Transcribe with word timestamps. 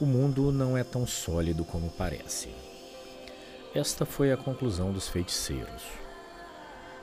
O 0.00 0.06
mundo 0.06 0.50
não 0.50 0.78
é 0.78 0.82
tão 0.82 1.06
sólido 1.06 1.62
como 1.62 1.90
parece. 1.90 2.48
Esta 3.74 4.06
foi 4.06 4.32
a 4.32 4.36
conclusão 4.36 4.90
dos 4.92 5.06
feiticeiros. 5.08 5.82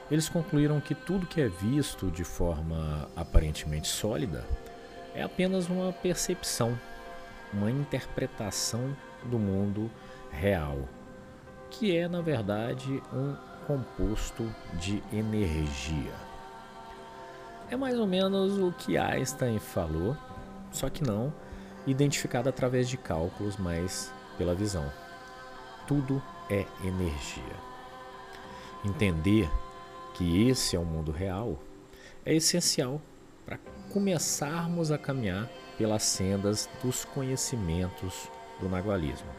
Eles 0.10 0.28
concluíram 0.28 0.82
que 0.82 0.96
tudo 0.96 1.28
que 1.28 1.40
é 1.40 1.48
visto 1.48 2.10
de 2.10 2.24
forma 2.24 3.08
aparentemente 3.16 3.88
sólida 3.88 4.44
é 5.14 5.22
apenas 5.22 5.70
uma 5.70 5.94
percepção, 5.94 6.76
uma 7.54 7.70
interpretação 7.70 8.98
do 9.26 9.38
mundo 9.38 9.92
real, 10.32 10.80
que 11.70 11.96
é, 11.96 12.08
na 12.08 12.22
verdade, 12.22 13.00
um 13.14 13.36
composto 13.68 14.52
de 14.74 15.04
energia. 15.14 16.16
É 17.70 17.76
mais 17.76 18.00
ou 18.00 18.08
menos 18.08 18.58
o 18.58 18.72
que 18.72 18.98
Einstein 18.98 19.60
falou, 19.60 20.18
só 20.72 20.90
que 20.90 21.04
não 21.04 21.32
identificado 21.88 22.50
através 22.50 22.88
de 22.88 22.98
cálculos, 22.98 23.58
mas 23.58 24.14
pela 24.38 24.54
visão. 24.54 24.92
Tudo 25.88 26.22
é 26.50 26.66
energia. 26.84 27.56
Entender 28.86 29.50
que 30.14 30.48
esse 30.50 30.76
é 30.76 30.80
o 30.80 30.86
mundo 30.86 31.12
real 31.12 31.58
é 32.26 32.36
essencial 32.36 33.02
para 33.46 33.58
começarmos 33.92 34.92
a 34.92 34.98
caminhar 34.98 35.50
pelas 35.78 36.04
sendas 36.04 36.70
dos 36.84 37.06
conhecimentos 37.06 38.30
do 38.60 38.68
nagualismo. 38.68 39.30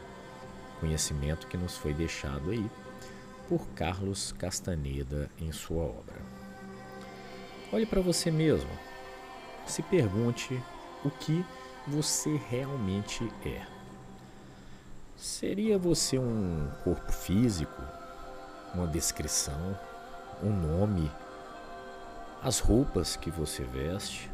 Conhecimento 0.80 1.46
que 1.48 1.56
nos 1.56 1.76
foi 1.76 1.92
deixado 1.92 2.50
aí 2.50 2.70
por 3.48 3.66
Carlos 3.70 4.32
Castaneda 4.32 5.30
em 5.38 5.52
sua 5.52 5.82
obra. 5.82 6.16
Olhe 7.72 7.84
para 7.84 8.00
você 8.00 8.30
mesmo. 8.30 8.70
Se 9.66 9.82
pergunte 9.82 10.58
o 11.04 11.10
que 11.10 11.44
você 11.88 12.41
realmente 12.48 13.30
é. 13.45 13.66
Seria 15.17 15.78
você 15.78 16.19
um 16.19 16.70
corpo 16.84 17.12
físico, 17.12 17.83
uma 18.75 18.86
descrição, 18.86 19.78
um 20.42 20.50
nome, 20.50 21.11
as 22.42 22.61
roupas 22.61 23.17
que 23.17 23.30
você 23.30 23.64
veste, 23.64 24.30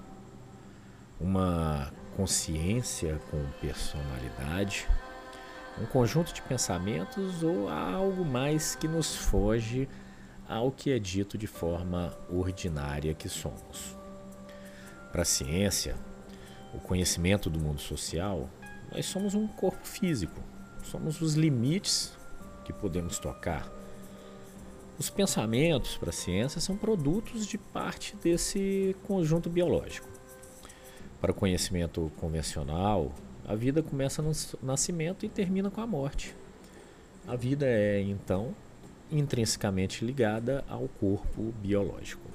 uma 1.18 1.90
consciência 2.16 3.20
com 3.30 3.42
personalidade? 3.60 4.86
um 5.80 5.86
conjunto 5.86 6.32
de 6.32 6.40
pensamentos 6.42 7.42
ou 7.42 7.68
algo 7.68 8.24
mais 8.24 8.74
que 8.74 8.86
nos 8.86 9.16
foge 9.16 9.88
ao 10.48 10.70
que 10.70 10.92
é 10.92 10.98
dito 10.98 11.36
de 11.36 11.46
forma 11.46 12.16
ordinária 12.30 13.14
que 13.14 13.28
somos. 13.28 13.96
Para 15.10 15.22
a 15.22 15.24
ciência, 15.24 15.96
o 16.74 16.80
conhecimento 16.80 17.48
do 17.48 17.58
mundo 17.58 17.80
social, 17.80 18.48
nós 18.92 19.06
somos 19.06 19.34
um 19.34 19.46
corpo 19.46 19.86
físico, 19.86 20.40
somos 20.82 21.20
os 21.20 21.34
limites 21.34 22.12
que 22.64 22.72
podemos 22.72 23.18
tocar. 23.18 23.70
Os 24.98 25.10
pensamentos 25.10 25.96
para 25.96 26.10
a 26.10 26.12
ciência 26.12 26.60
são 26.60 26.76
produtos 26.76 27.46
de 27.46 27.58
parte 27.58 28.16
desse 28.16 28.94
conjunto 29.04 29.50
biológico. 29.50 30.08
Para 31.20 31.32
o 31.32 31.34
conhecimento 31.34 32.12
convencional, 32.18 33.12
a 33.46 33.54
vida 33.54 33.82
começa 33.82 34.22
no 34.22 34.32
nascimento 34.62 35.26
e 35.26 35.28
termina 35.28 35.70
com 35.70 35.80
a 35.80 35.86
morte. 35.86 36.34
A 37.26 37.34
vida 37.34 37.66
é, 37.66 38.00
então, 38.02 38.54
intrinsecamente 39.10 40.04
ligada 40.04 40.64
ao 40.68 40.86
corpo 40.88 41.52
biológico. 41.60 42.28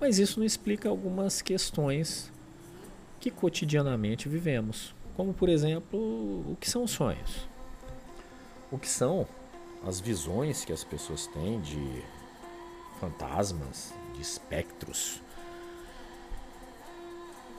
Mas 0.00 0.18
isso 0.18 0.38
não 0.38 0.46
explica 0.46 0.88
algumas 0.88 1.42
questões 1.42 2.32
que 3.24 3.30
cotidianamente 3.30 4.28
vivemos, 4.28 4.94
como, 5.16 5.32
por 5.32 5.48
exemplo, 5.48 5.98
o 5.98 6.58
que 6.60 6.68
são 6.68 6.86
sonhos. 6.86 7.48
O 8.70 8.76
que 8.76 8.86
são 8.86 9.26
as 9.82 9.98
visões 9.98 10.62
que 10.62 10.74
as 10.74 10.84
pessoas 10.84 11.26
têm 11.28 11.58
de 11.62 12.02
fantasmas, 13.00 13.94
de 14.12 14.20
espectros, 14.20 15.22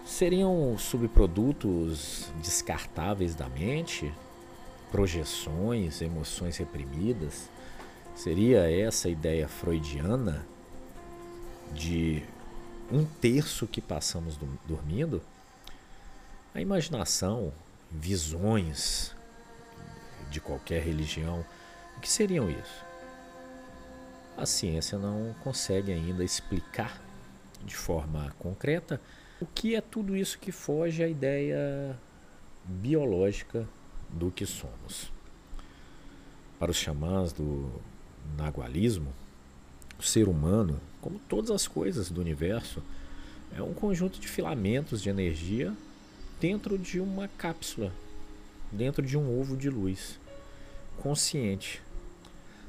seriam 0.06 0.78
subprodutos 0.78 2.32
descartáveis 2.44 3.34
da 3.34 3.50
mente, 3.50 4.14
projeções, 4.92 6.00
emoções 6.00 6.58
reprimidas? 6.58 7.50
Seria 8.14 8.72
essa 8.72 9.08
a 9.08 9.12
ideia 9.12 9.48
freudiana 9.48 10.46
de 11.74 12.24
um 12.92 13.04
terço 13.04 13.66
que 13.66 13.82
passamos 13.82 14.38
dormindo? 14.68 15.24
A 16.56 16.62
imaginação, 16.62 17.52
visões 17.92 19.14
de 20.32 20.40
qualquer 20.40 20.82
religião, 20.82 21.46
o 21.98 22.00
que 22.00 22.10
seriam 22.10 22.50
isso? 22.50 22.86
A 24.38 24.46
ciência 24.46 24.98
não 24.98 25.36
consegue 25.44 25.92
ainda 25.92 26.24
explicar 26.24 27.02
de 27.66 27.76
forma 27.76 28.34
concreta 28.40 29.02
o 29.42 29.46
que 29.46 29.76
é 29.76 29.82
tudo 29.82 30.16
isso 30.16 30.40
que 30.40 30.50
foge 30.50 31.04
à 31.04 31.10
ideia 31.10 32.00
biológica 32.64 33.68
do 34.10 34.32
que 34.32 34.46
somos? 34.46 35.12
Para 36.58 36.72
os 36.72 36.78
xamãs 36.78 37.34
do 37.34 37.70
nagualismo, 38.38 39.12
o 40.00 40.04
ser 40.04 40.30
humano, 40.30 40.80
como 41.02 41.20
todas 41.28 41.52
as 41.52 41.68
coisas 41.68 42.10
do 42.10 42.22
universo, 42.22 42.82
é 43.54 43.62
um 43.62 43.74
conjunto 43.74 44.22
de 44.22 44.28
filamentos 44.30 45.02
de 45.02 45.10
energia 45.10 45.76
dentro 46.40 46.78
de 46.78 47.00
uma 47.00 47.28
cápsula, 47.28 47.92
dentro 48.72 49.06
de 49.06 49.18
um 49.18 49.40
ovo 49.40 49.56
de 49.56 49.70
luz, 49.70 50.20
consciente, 51.02 51.82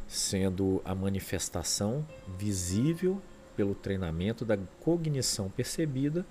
sendo 0.06 0.80
a 0.84 0.94
manifestação 0.94 2.06
visível 2.38 3.20
pelo 3.56 3.74
treinamento 3.74 4.44
da 4.44 4.56
cognição 4.80 5.50
percebida 5.50 6.24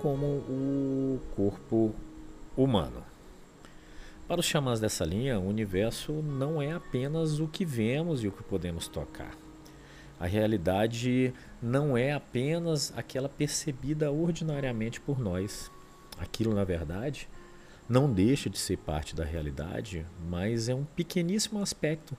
como 0.00 0.26
o 0.26 1.20
corpo 1.36 1.94
humano. 2.56 3.04
Para 4.26 4.40
os 4.40 4.46
xamãs 4.46 4.80
dessa 4.80 5.04
linha, 5.04 5.38
o 5.38 5.46
universo 5.46 6.12
não 6.12 6.60
é 6.60 6.72
apenas 6.72 7.40
o 7.40 7.46
que 7.46 7.64
vemos 7.64 8.24
e 8.24 8.28
o 8.28 8.32
que 8.32 8.42
podemos 8.42 8.88
tocar. 8.88 9.36
A 10.18 10.26
realidade 10.26 11.34
não 11.60 11.96
é 11.96 12.12
apenas 12.12 12.92
aquela 12.96 13.28
percebida 13.28 14.10
ordinariamente 14.10 15.00
por 15.00 15.18
nós. 15.18 15.70
Aquilo, 16.18 16.54
na 16.54 16.64
verdade, 16.64 17.28
não 17.88 18.10
deixa 18.10 18.48
de 18.48 18.58
ser 18.58 18.78
parte 18.78 19.14
da 19.14 19.24
realidade, 19.24 20.06
mas 20.28 20.68
é 20.68 20.74
um 20.74 20.84
pequeníssimo 20.84 21.60
aspecto 21.60 22.16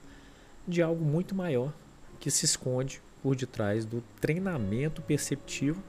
de 0.66 0.82
algo 0.82 1.04
muito 1.04 1.34
maior 1.34 1.72
que 2.20 2.30
se 2.30 2.44
esconde 2.44 3.02
por 3.22 3.34
detrás 3.34 3.84
do 3.84 4.02
treinamento 4.20 5.02
perceptivo 5.02 5.82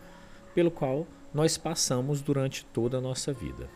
pelo 0.56 0.72
qual 0.72 1.08
nós 1.34 1.58
passamos 1.58 2.22
durante 2.22 2.66
toda 2.66 2.98
a 2.98 3.02
nossa 3.02 3.32
vida. 3.32 3.70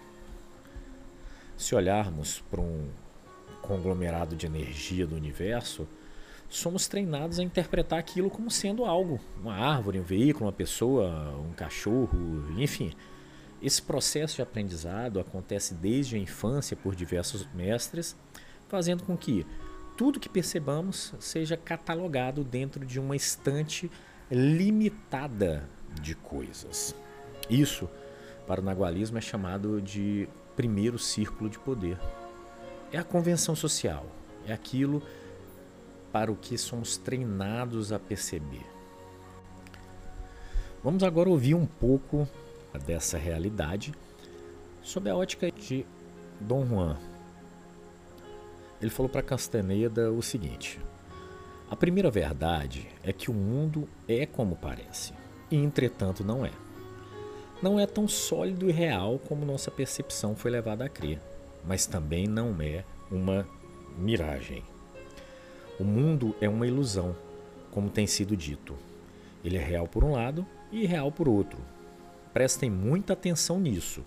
Se 1.56 1.76
olharmos 1.76 2.44
para 2.50 2.60
um 2.60 2.90
conglomerado 3.62 4.36
de 4.36 4.48
energia 4.48 5.06
do 5.06 5.16
universo, 5.16 5.88
somos 6.50 6.88
treinados 6.88 7.40
a 7.40 7.44
interpretar 7.44 8.00
aquilo 8.00 8.30
como 8.30 8.50
sendo 8.50 8.84
algo, 8.84 9.20
uma 9.40 9.54
árvore, 9.54 10.00
um 10.00 10.04
veículo, 10.04 10.48
uma 10.48 10.52
pessoa, 10.52 11.36
um 11.38 11.54
cachorro, 11.54 12.18
enfim. 12.58 12.92
Esse 13.62 13.82
processo 13.82 14.38
de 14.38 14.42
aprendizado 14.42 15.20
acontece 15.20 15.76
desde 15.76 16.16
a 16.16 16.20
infância 16.20 16.76
por 16.76 16.96
diversos 16.96 17.48
mestres, 17.54 18.16
fazendo 18.68 19.04
com 19.04 19.16
que 19.16 19.46
tudo 19.96 20.20
que 20.20 20.30
percebamos 20.30 21.14
seja 21.20 21.56
catalogado 21.56 22.44
dentro 22.44 22.84
de 22.84 23.00
uma 23.00 23.16
estante 23.16 23.92
limitada 24.32 25.70
de 26.02 26.16
coisas. 26.16 26.96
Isso, 27.50 27.88
para 28.48 28.62
o 28.62 28.64
nagualismo, 28.64 29.18
é 29.18 29.22
chamado 29.22 29.80
de 29.80 30.28
primeiro 30.56 30.98
círculo 30.98 31.50
de 31.50 31.60
poder. 31.60 32.00
É 32.92 32.98
a 32.98 33.04
convenção 33.04 33.56
social, 33.56 34.08
é 34.48 34.54
aquilo 34.54 35.04
para 36.12 36.32
o 36.32 36.36
que 36.36 36.58
somos 36.58 36.98
treinados 36.98 37.92
a 37.92 38.00
perceber. 38.00 38.66
Vamos 40.84 41.04
agora 41.04 41.30
ouvir 41.30 41.54
um 41.54 41.66
pouco 41.66 42.28
dessa 42.78 43.18
realidade 43.18 43.94
sob 44.82 45.10
a 45.10 45.16
ótica 45.16 45.52
de 45.52 45.86
Dom 46.40 46.66
Juan. 46.66 46.98
Ele 48.82 48.90
falou 48.90 49.10
para 49.10 49.22
Castaneda 49.22 50.12
o 50.12 50.22
seguinte: 50.22 50.80
A 51.70 51.76
primeira 51.76 52.10
verdade 52.10 52.88
é 53.04 53.14
que 53.14 53.30
o 53.30 53.34
mundo 53.34 53.88
é 54.08 54.26
como 54.26 54.56
parece, 54.56 55.14
e 55.50 55.56
entretanto 55.56 56.24
não 56.24 56.46
é 56.46 56.52
não 57.62 57.80
é 57.80 57.86
tão 57.86 58.08
sólido 58.08 58.68
e 58.68 58.72
real 58.72 59.20
como 59.20 59.46
nossa 59.46 59.70
percepção 59.70 60.36
foi 60.36 60.50
levada 60.50 60.84
a 60.84 60.90
crer, 60.90 61.22
mas 61.64 61.86
também 61.86 62.26
não 62.26 62.60
é 62.60 62.84
uma 63.12 63.48
miragem. 63.96 64.64
O 65.80 65.84
mundo 65.84 66.36
é 66.42 66.50
uma 66.50 66.66
ilusão, 66.66 67.16
como 67.70 67.90
tem 67.90 68.08
sido 68.08 68.36
dito. 68.36 68.76
Ele 69.46 69.58
é 69.58 69.64
real 69.64 69.88
por 69.88 70.04
um 70.04 70.14
lado 70.14 70.44
e 70.72 70.84
irreal 70.84 71.12
por 71.12 71.30
outro. 71.30 71.60
Prestem 72.34 72.70
muita 72.70 73.14
atenção 73.14 73.60
nisso. 73.60 74.04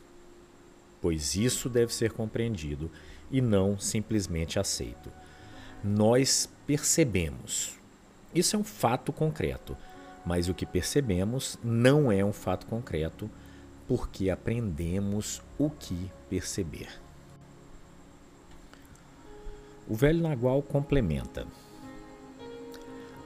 pois 1.05 1.35
isso 1.35 1.69
deve 1.69 1.93
ser 1.93 2.13
compreendido 2.13 2.91
e 3.31 3.43
não 3.43 3.79
simplesmente 3.79 4.59
aceito. 4.59 5.13
Nós 5.85 6.49
percebemos. 6.67 7.79
Isso 8.35 8.57
é 8.57 8.59
um 8.59 8.65
fato 8.65 9.13
concreto, 9.13 9.77
mas 10.25 10.49
o 10.49 10.55
que 10.55 10.65
percebemos 10.65 11.59
não 11.63 12.11
é 12.11 12.25
um 12.25 12.33
fato 12.33 12.65
concreto 12.67 13.31
porque 13.87 14.31
aprendemos 14.31 15.43
o 15.59 15.69
que 15.69 16.11
perceber. 16.31 16.89
O 19.87 19.95
velho 19.95 20.23
Nagual 20.23 20.63
complementa. 20.63 21.47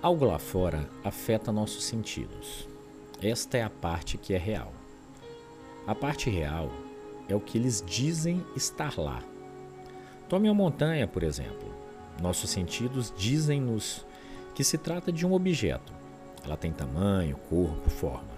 Algo 0.02 0.24
lá 0.24 0.40
fora 0.40 0.90
afeta 1.04 1.52
nossos 1.52 1.84
sentidos. 1.84 2.66
Esta 3.22 3.56
é 3.56 3.62
a 3.62 3.70
parte 3.70 4.18
que 4.18 4.34
é 4.34 4.38
real. 4.38 4.72
A 5.88 5.94
parte 5.94 6.28
real 6.28 6.70
é 7.30 7.34
o 7.34 7.40
que 7.40 7.56
eles 7.56 7.82
dizem 7.86 8.44
estar 8.54 8.98
lá. 8.98 9.22
Tome 10.28 10.46
a 10.46 10.52
montanha, 10.52 11.08
por 11.08 11.22
exemplo. 11.22 11.74
Nossos 12.20 12.50
sentidos 12.50 13.10
dizem-nos 13.16 14.04
que 14.54 14.62
se 14.62 14.76
trata 14.76 15.10
de 15.10 15.26
um 15.26 15.32
objeto. 15.32 15.90
Ela 16.44 16.58
tem 16.58 16.72
tamanho, 16.72 17.38
corpo, 17.48 17.88
forma. 17.88 18.36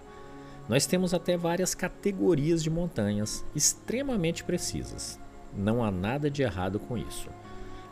Nós 0.68 0.86
temos 0.86 1.12
até 1.12 1.36
várias 1.36 1.74
categorias 1.74 2.62
de 2.62 2.70
montanhas 2.70 3.44
extremamente 3.52 4.44
precisas. 4.44 5.18
Não 5.52 5.82
há 5.82 5.90
nada 5.90 6.30
de 6.30 6.42
errado 6.42 6.78
com 6.78 6.96
isso. 6.96 7.28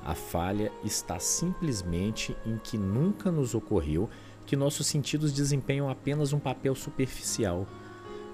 A 0.05 0.15
falha 0.15 0.71
está 0.85 1.19
simplesmente 1.19 2.37
em 2.47 2.59
que 2.59 2.79
nunca 2.79 3.33
nos 3.33 3.57
ocorreu 3.57 4.09
que 4.47 4.55
nossos 4.55 4.87
sentidos 4.87 5.33
desempenham 5.33 5.91
apenas 5.91 6.33
um 6.33 6.39
papel 6.39 6.77
superficial. 6.77 7.67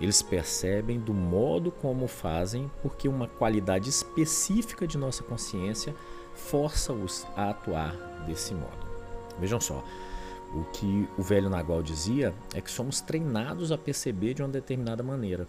Eles 0.00 0.22
percebem 0.22 0.98
do 0.98 1.14
modo 1.14 1.70
como 1.70 2.06
fazem 2.06 2.70
porque 2.82 3.08
uma 3.08 3.28
qualidade 3.28 3.88
específica 3.88 4.86
de 4.86 4.98
nossa 4.98 5.22
consciência 5.22 5.94
força-os 6.34 7.26
a 7.36 7.50
atuar 7.50 7.94
desse 8.26 8.54
modo. 8.54 8.86
Vejam 9.38 9.60
só, 9.60 9.84
o 10.52 10.64
que 10.72 11.08
o 11.16 11.22
velho 11.22 11.48
Nagual 11.48 11.82
dizia 11.82 12.34
é 12.54 12.60
que 12.60 12.70
somos 12.70 13.00
treinados 13.00 13.72
a 13.72 13.78
perceber 13.78 14.34
de 14.34 14.42
uma 14.42 14.48
determinada 14.48 15.02
maneira. 15.02 15.48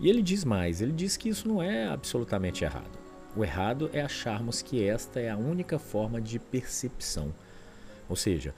E 0.00 0.08
ele 0.08 0.22
diz 0.22 0.44
mais, 0.44 0.80
ele 0.80 0.92
diz 0.92 1.16
que 1.16 1.28
isso 1.28 1.46
não 1.46 1.62
é 1.62 1.86
absolutamente 1.86 2.64
errado. 2.64 2.98
O 3.36 3.44
errado 3.44 3.90
é 3.92 4.00
acharmos 4.00 4.62
que 4.62 4.86
esta 4.86 5.20
é 5.20 5.30
a 5.30 5.36
única 5.36 5.78
forma 5.78 6.20
de 6.20 6.38
percepção. 6.38 7.34
Ou 8.08 8.16
seja, 8.16 8.54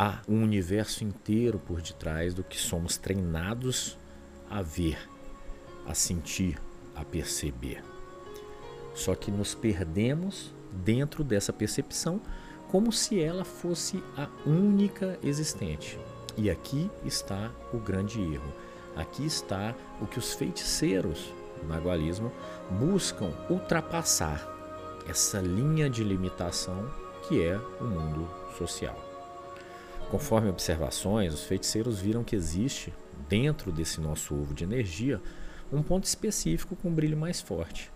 há 0.00 0.20
um 0.28 0.44
universo 0.44 1.02
inteiro 1.02 1.58
por 1.58 1.82
detrás 1.82 2.32
do 2.32 2.44
que 2.44 2.56
somos 2.56 2.96
treinados 2.96 3.98
a 4.48 4.62
ver, 4.62 4.96
a 5.84 5.92
sentir, 5.92 6.56
a 6.94 7.04
perceber. 7.04 7.82
Só 8.94 9.16
que 9.16 9.32
nos 9.32 9.56
perdemos 9.56 10.54
dentro 10.72 11.24
dessa 11.24 11.52
percepção 11.52 12.20
como 12.68 12.92
se 12.92 13.20
ela 13.20 13.44
fosse 13.44 14.00
a 14.16 14.28
única 14.48 15.18
existente. 15.20 15.98
E 16.36 16.48
aqui 16.48 16.88
está 17.04 17.50
o 17.72 17.78
grande 17.78 18.20
erro. 18.20 18.52
Aqui 18.94 19.26
está 19.26 19.74
o 20.00 20.06
que 20.06 20.20
os 20.20 20.32
feiticeiros 20.32 21.34
no 21.60 21.68
nagualismo 21.68 22.30
buscam 22.70 23.32
ultrapassar 23.50 24.46
essa 25.08 25.40
linha 25.40 25.90
de 25.90 26.04
limitação 26.04 26.88
que 27.26 27.42
é 27.42 27.56
o 27.80 27.84
mundo 27.84 28.28
social. 28.56 29.07
Conforme 30.10 30.48
observações, 30.48 31.34
os 31.34 31.44
feiticeiros 31.44 32.00
viram 32.00 32.24
que 32.24 32.34
existe, 32.34 32.94
dentro 33.28 33.70
desse 33.70 34.00
nosso 34.00 34.34
ovo 34.34 34.54
de 34.54 34.64
energia, 34.64 35.20
um 35.70 35.82
ponto 35.82 36.04
específico 36.04 36.74
com 36.74 36.90
brilho 36.90 37.16
mais 37.16 37.42
forte, 37.42 37.92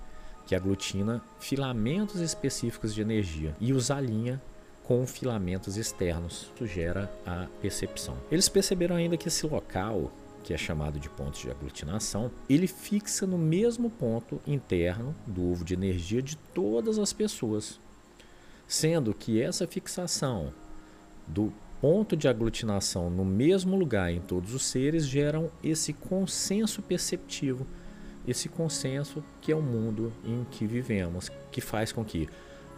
que 0.47 0.55
aglutina 0.55 1.23
filamentos 1.41 2.21
específicos 2.21 2.95
de 2.95 3.01
energia 3.01 3.57
e 3.59 3.73
os 3.73 3.91
alinha 3.91 4.43
com 4.83 5.07
filamentos 5.07 5.79
externos. 5.79 6.53
Isso 6.55 6.67
gera 6.67 7.11
a 7.25 7.47
percepção. 7.63 8.19
Eles 8.31 8.49
perceberam 8.49 8.97
ainda 8.97 9.17
que 9.17 9.29
esse 9.29 9.47
local 9.47 10.13
que 10.43 10.53
é 10.53 10.59
chamado 10.59 10.99
de 10.99 11.09
pontos 11.09 11.41
de 11.41 11.51
aglutinação, 11.51 12.31
ele 12.49 12.67
fixa 12.67 13.27
no 13.27 13.39
mesmo 13.39 13.89
ponto 13.89 14.41
interno 14.47 15.15
do 15.27 15.51
ovo 15.51 15.65
de 15.65 15.73
energia 15.73 16.21
de 16.21 16.37
todas 16.37 16.99
as 16.99 17.13
pessoas, 17.13 17.79
sendo 18.67 19.15
que 19.15 19.41
essa 19.41 19.67
fixação 19.67 20.53
do 21.27 21.53
ponto 21.83 22.17
de 22.17 22.29
aglutinação 22.29 23.11
no 23.11 23.25
mesmo 23.25 23.77
lugar 23.77 24.13
em 24.13 24.21
todos 24.21 24.55
os 24.55 24.63
seres 24.63 25.05
geram 25.05 25.51
esse 25.65 25.93
consenso 25.93 26.81
perceptivo, 26.81 27.67
esse 28.25 28.49
consenso 28.49 29.21
que 29.41 29.51
é 29.51 29.57
o 29.57 29.61
mundo 29.61 30.13
em 30.25 30.47
que 30.49 30.65
vivemos, 30.65 31.29
que 31.51 31.61
faz 31.61 31.91
com 31.91 32.05
que 32.05 32.29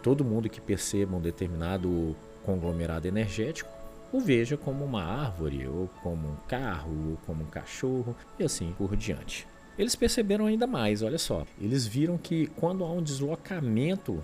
todo 0.01 0.25
mundo 0.25 0.49
que 0.49 0.59
perceba 0.59 1.15
um 1.15 1.21
determinado 1.21 2.15
conglomerado 2.43 3.07
energético 3.07 3.69
o 4.11 4.19
veja 4.19 4.57
como 4.57 4.83
uma 4.83 5.03
árvore, 5.03 5.67
ou 5.67 5.87
como 6.01 6.27
um 6.27 6.35
carro, 6.47 7.11
ou 7.11 7.17
como 7.27 7.43
um 7.43 7.47
cachorro, 7.47 8.15
e 8.39 8.43
assim 8.43 8.73
por 8.77 8.95
diante. 8.95 9.45
Eles 9.77 9.95
perceberam 9.95 10.45
ainda 10.45 10.65
mais, 10.65 11.01
olha 11.01 11.17
só. 11.17 11.45
Eles 11.59 11.85
viram 11.85 12.17
que 12.17 12.47
quando 12.47 12.83
há 12.83 12.91
um 12.91 13.03
deslocamento 13.03 14.23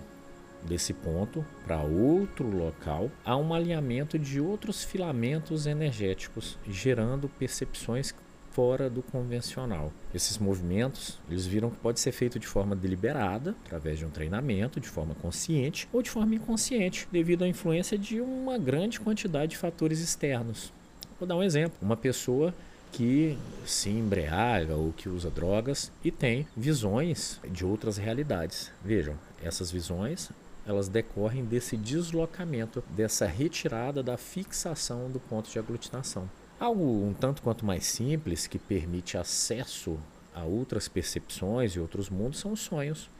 desse 0.66 0.92
ponto 0.92 1.44
para 1.64 1.82
outro 1.82 2.48
local, 2.48 3.10
há 3.24 3.36
um 3.36 3.52
alinhamento 3.52 4.18
de 4.18 4.40
outros 4.40 4.84
filamentos 4.84 5.66
energéticos, 5.66 6.58
gerando 6.66 7.28
percepções 7.28 8.14
fora 8.52 8.90
do 8.90 9.02
convencional. 9.02 9.92
Esses 10.14 10.36
movimentos, 10.38 11.18
eles 11.28 11.46
viram 11.46 11.70
que 11.70 11.78
pode 11.78 11.98
ser 12.00 12.12
feito 12.12 12.38
de 12.38 12.46
forma 12.46 12.76
deliberada, 12.76 13.54
através 13.64 13.98
de 13.98 14.04
um 14.04 14.10
treinamento, 14.10 14.78
de 14.78 14.88
forma 14.88 15.14
consciente 15.14 15.88
ou 15.92 16.02
de 16.02 16.10
forma 16.10 16.34
inconsciente, 16.34 17.08
devido 17.10 17.44
à 17.44 17.48
influência 17.48 17.96
de 17.96 18.20
uma 18.20 18.58
grande 18.58 19.00
quantidade 19.00 19.52
de 19.52 19.56
fatores 19.56 20.00
externos. 20.00 20.72
Vou 21.18 21.26
dar 21.26 21.36
um 21.36 21.42
exemplo. 21.42 21.76
Uma 21.80 21.96
pessoa 21.96 22.54
que 22.92 23.38
se 23.64 23.88
embriaga 23.88 24.76
ou 24.76 24.92
que 24.92 25.08
usa 25.08 25.30
drogas 25.30 25.90
e 26.04 26.10
tem 26.10 26.46
visões 26.54 27.40
de 27.50 27.64
outras 27.64 27.96
realidades. 27.96 28.70
Vejam, 28.84 29.14
essas 29.42 29.70
visões 29.70 30.30
elas 30.66 30.88
decorrem 30.88 31.44
desse 31.44 31.76
deslocamento, 31.76 32.82
dessa 32.90 33.26
retirada 33.26 34.02
da 34.02 34.16
fixação 34.16 35.10
do 35.10 35.18
ponto 35.18 35.50
de 35.50 35.58
aglutinação. 35.58 36.28
Algo 36.58 36.84
um 36.84 37.12
tanto 37.12 37.42
quanto 37.42 37.66
mais 37.66 37.84
simples 37.84 38.46
que 38.46 38.58
permite 38.58 39.18
acesso 39.18 39.98
a 40.34 40.44
outras 40.44 40.88
percepções 40.88 41.72
e 41.72 41.80
outros 41.80 42.08
mundos 42.08 42.38
são 42.38 42.52
os 42.52 42.60
sonhos. 42.60 43.10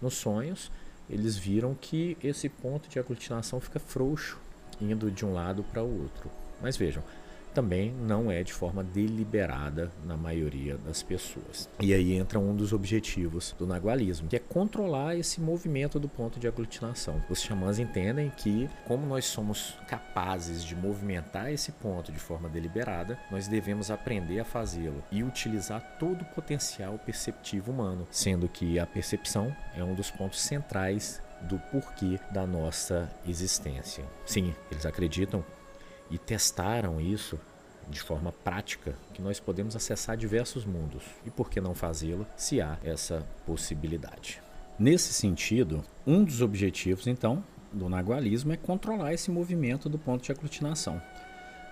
Nos 0.00 0.14
sonhos, 0.14 0.70
eles 1.08 1.36
viram 1.36 1.74
que 1.74 2.16
esse 2.22 2.48
ponto 2.48 2.88
de 2.88 2.98
aglutinação 2.98 3.60
fica 3.60 3.80
frouxo, 3.80 4.38
indo 4.80 5.10
de 5.10 5.24
um 5.24 5.32
lado 5.32 5.62
para 5.64 5.82
o 5.82 6.02
outro. 6.02 6.30
Mas 6.60 6.76
vejam, 6.76 7.02
também 7.54 7.92
não 7.92 8.30
é 8.30 8.42
de 8.42 8.52
forma 8.52 8.82
deliberada 8.82 9.90
na 10.04 10.16
maioria 10.16 10.76
das 10.78 11.02
pessoas. 11.02 11.68
E 11.80 11.92
aí 11.92 12.14
entra 12.14 12.38
um 12.38 12.54
dos 12.54 12.72
objetivos 12.72 13.54
do 13.58 13.66
nagualismo, 13.66 14.28
que 14.28 14.36
é 14.36 14.38
controlar 14.38 15.16
esse 15.16 15.40
movimento 15.40 15.98
do 15.98 16.08
ponto 16.08 16.38
de 16.38 16.46
aglutinação. 16.48 17.22
Os 17.28 17.42
xamãs 17.42 17.78
entendem 17.78 18.30
que, 18.36 18.68
como 18.86 19.06
nós 19.06 19.24
somos 19.24 19.76
capazes 19.86 20.64
de 20.64 20.74
movimentar 20.74 21.52
esse 21.52 21.72
ponto 21.72 22.12
de 22.12 22.18
forma 22.18 22.48
deliberada, 22.48 23.18
nós 23.30 23.48
devemos 23.48 23.90
aprender 23.90 24.40
a 24.40 24.44
fazê-lo 24.44 25.02
e 25.10 25.22
utilizar 25.22 25.96
todo 25.98 26.22
o 26.22 26.34
potencial 26.34 26.98
perceptivo 26.98 27.70
humano, 27.72 28.06
sendo 28.10 28.48
que 28.48 28.78
a 28.78 28.86
percepção 28.86 29.54
é 29.74 29.82
um 29.82 29.94
dos 29.94 30.10
pontos 30.10 30.40
centrais 30.40 31.20
do 31.42 31.58
porquê 31.58 32.18
da 32.30 32.46
nossa 32.46 33.10
existência. 33.26 34.04
Sim, 34.26 34.54
eles 34.70 34.84
acreditam 34.84 35.44
e 36.10 36.18
testaram 36.18 37.00
isso 37.00 37.38
de 37.88 38.00
forma 38.00 38.32
prática, 38.32 38.94
que 39.12 39.20
nós 39.20 39.40
podemos 39.40 39.74
acessar 39.74 40.16
diversos 40.16 40.64
mundos. 40.64 41.02
E 41.26 41.30
por 41.30 41.50
que 41.50 41.60
não 41.60 41.74
fazê-lo 41.74 42.26
se 42.36 42.60
há 42.60 42.78
essa 42.84 43.26
possibilidade? 43.44 44.40
Nesse 44.78 45.12
sentido, 45.12 45.82
um 46.06 46.24
dos 46.24 46.40
objetivos, 46.40 47.06
então, 47.06 47.44
do 47.72 47.88
nagualismo 47.88 48.52
é 48.52 48.56
controlar 48.56 49.12
esse 49.12 49.30
movimento 49.30 49.88
do 49.88 49.98
ponto 49.98 50.24
de 50.24 50.32
aglutinação. 50.32 51.02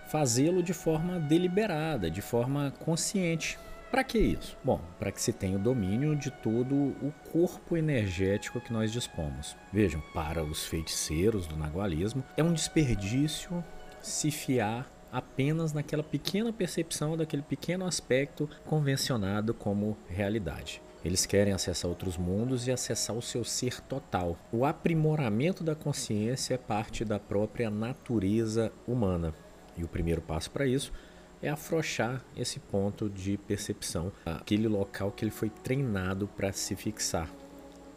Fazê-lo 0.08 0.62
de 0.62 0.72
forma 0.72 1.18
deliberada, 1.18 2.10
de 2.10 2.20
forma 2.20 2.72
consciente. 2.80 3.58
Para 3.90 4.04
que 4.04 4.18
isso? 4.18 4.56
Bom, 4.62 4.80
para 4.98 5.10
que 5.10 5.20
se 5.20 5.32
tenha 5.32 5.56
o 5.56 5.60
domínio 5.60 6.14
de 6.14 6.30
todo 6.30 6.74
o 6.74 7.12
corpo 7.32 7.76
energético 7.76 8.60
que 8.60 8.72
nós 8.72 8.92
dispomos. 8.92 9.56
Vejam, 9.72 10.02
para 10.12 10.44
os 10.44 10.66
feiticeiros 10.66 11.46
do 11.46 11.56
nagualismo, 11.56 12.22
é 12.36 12.42
um 12.42 12.52
desperdício 12.52 13.64
se 14.02 14.30
fiar 14.30 14.90
apenas 15.10 15.72
naquela 15.72 16.02
pequena 16.02 16.52
percepção 16.52 17.16
daquele 17.16 17.42
pequeno 17.42 17.86
aspecto 17.86 18.48
convencionado 18.66 19.54
como 19.54 19.96
realidade. 20.08 20.82
Eles 21.04 21.24
querem 21.24 21.52
acessar 21.52 21.88
outros 21.88 22.16
mundos 22.16 22.66
e 22.66 22.72
acessar 22.72 23.16
o 23.16 23.22
seu 23.22 23.44
ser 23.44 23.80
total. 23.82 24.36
O 24.52 24.64
aprimoramento 24.64 25.62
da 25.62 25.74
consciência 25.74 26.54
é 26.54 26.58
parte 26.58 27.04
da 27.04 27.18
própria 27.18 27.70
natureza 27.70 28.72
humana. 28.86 29.32
E 29.76 29.84
o 29.84 29.88
primeiro 29.88 30.20
passo 30.20 30.50
para 30.50 30.66
isso 30.66 30.92
é 31.40 31.48
afrouxar 31.48 32.24
esse 32.36 32.58
ponto 32.58 33.08
de 33.08 33.38
percepção, 33.38 34.12
aquele 34.26 34.66
local 34.66 35.12
que 35.12 35.24
ele 35.24 35.30
foi 35.30 35.48
treinado 35.48 36.26
para 36.26 36.52
se 36.52 36.74
fixar, 36.74 37.32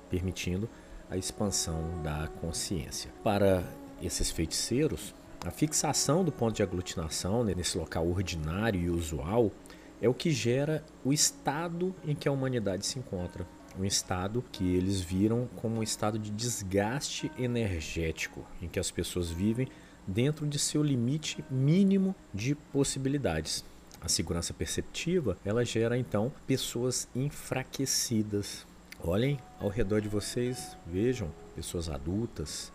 permitindo 0.10 0.70
a 1.10 1.18
expansão 1.18 2.02
da 2.04 2.28
consciência. 2.40 3.12
Para 3.24 3.64
esses 4.00 4.30
feiticeiros, 4.30 5.16
a 5.44 5.50
fixação 5.50 6.24
do 6.24 6.32
ponto 6.32 6.56
de 6.56 6.62
aglutinação 6.62 7.44
nesse 7.44 7.76
local 7.76 8.08
ordinário 8.08 8.80
e 8.80 8.90
usual 8.90 9.52
é 10.00 10.08
o 10.08 10.14
que 10.14 10.30
gera 10.30 10.86
o 11.04 11.12
estado 11.12 11.96
em 12.06 12.14
que 12.14 12.28
a 12.28 12.32
humanidade 12.32 12.86
se 12.86 13.00
encontra. 13.00 13.48
Um 13.80 13.84
estado 13.84 14.44
que 14.52 14.76
eles 14.76 15.02
viram 15.02 15.50
como 15.56 15.78
um 15.78 15.84
estado 15.84 16.20
de 16.20 16.30
desgaste 16.30 17.32
energético, 17.40 18.46
em 18.62 18.68
que 18.68 18.80
as 18.80 18.92
pessoas 18.92 19.32
vivem 19.32 19.68
dentro 20.06 20.46
de 20.46 20.60
seu 20.60 20.84
limite 20.84 21.44
mínimo 21.50 22.16
de 22.32 22.54
possibilidades. 22.54 23.64
A 24.00 24.08
segurança 24.08 24.54
perceptiva, 24.54 25.38
ela 25.44 25.66
gera 25.66 25.98
então 25.98 26.32
pessoas 26.46 27.08
enfraquecidas. 27.16 28.66
Olhem 29.00 29.40
ao 29.60 29.70
redor 29.70 30.02
de 30.02 30.08
vocês, 30.08 30.78
vejam 30.86 31.32
pessoas 31.56 31.90
adultas 31.90 32.72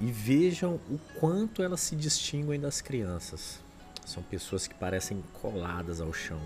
e 0.00 0.06
vejam 0.06 0.80
o 0.90 0.98
quanto 1.18 1.62
elas 1.62 1.80
se 1.80 1.94
distinguem 1.94 2.60
das 2.60 2.80
crianças. 2.80 3.60
São 4.04 4.22
pessoas 4.22 4.66
que 4.66 4.74
parecem 4.74 5.22
coladas 5.32 6.00
ao 6.00 6.12
chão, 6.12 6.40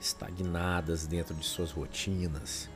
estagnadas 0.00 1.06
dentro 1.06 1.34
de 1.34 1.44
suas 1.44 1.72
rotinas, 1.72 2.68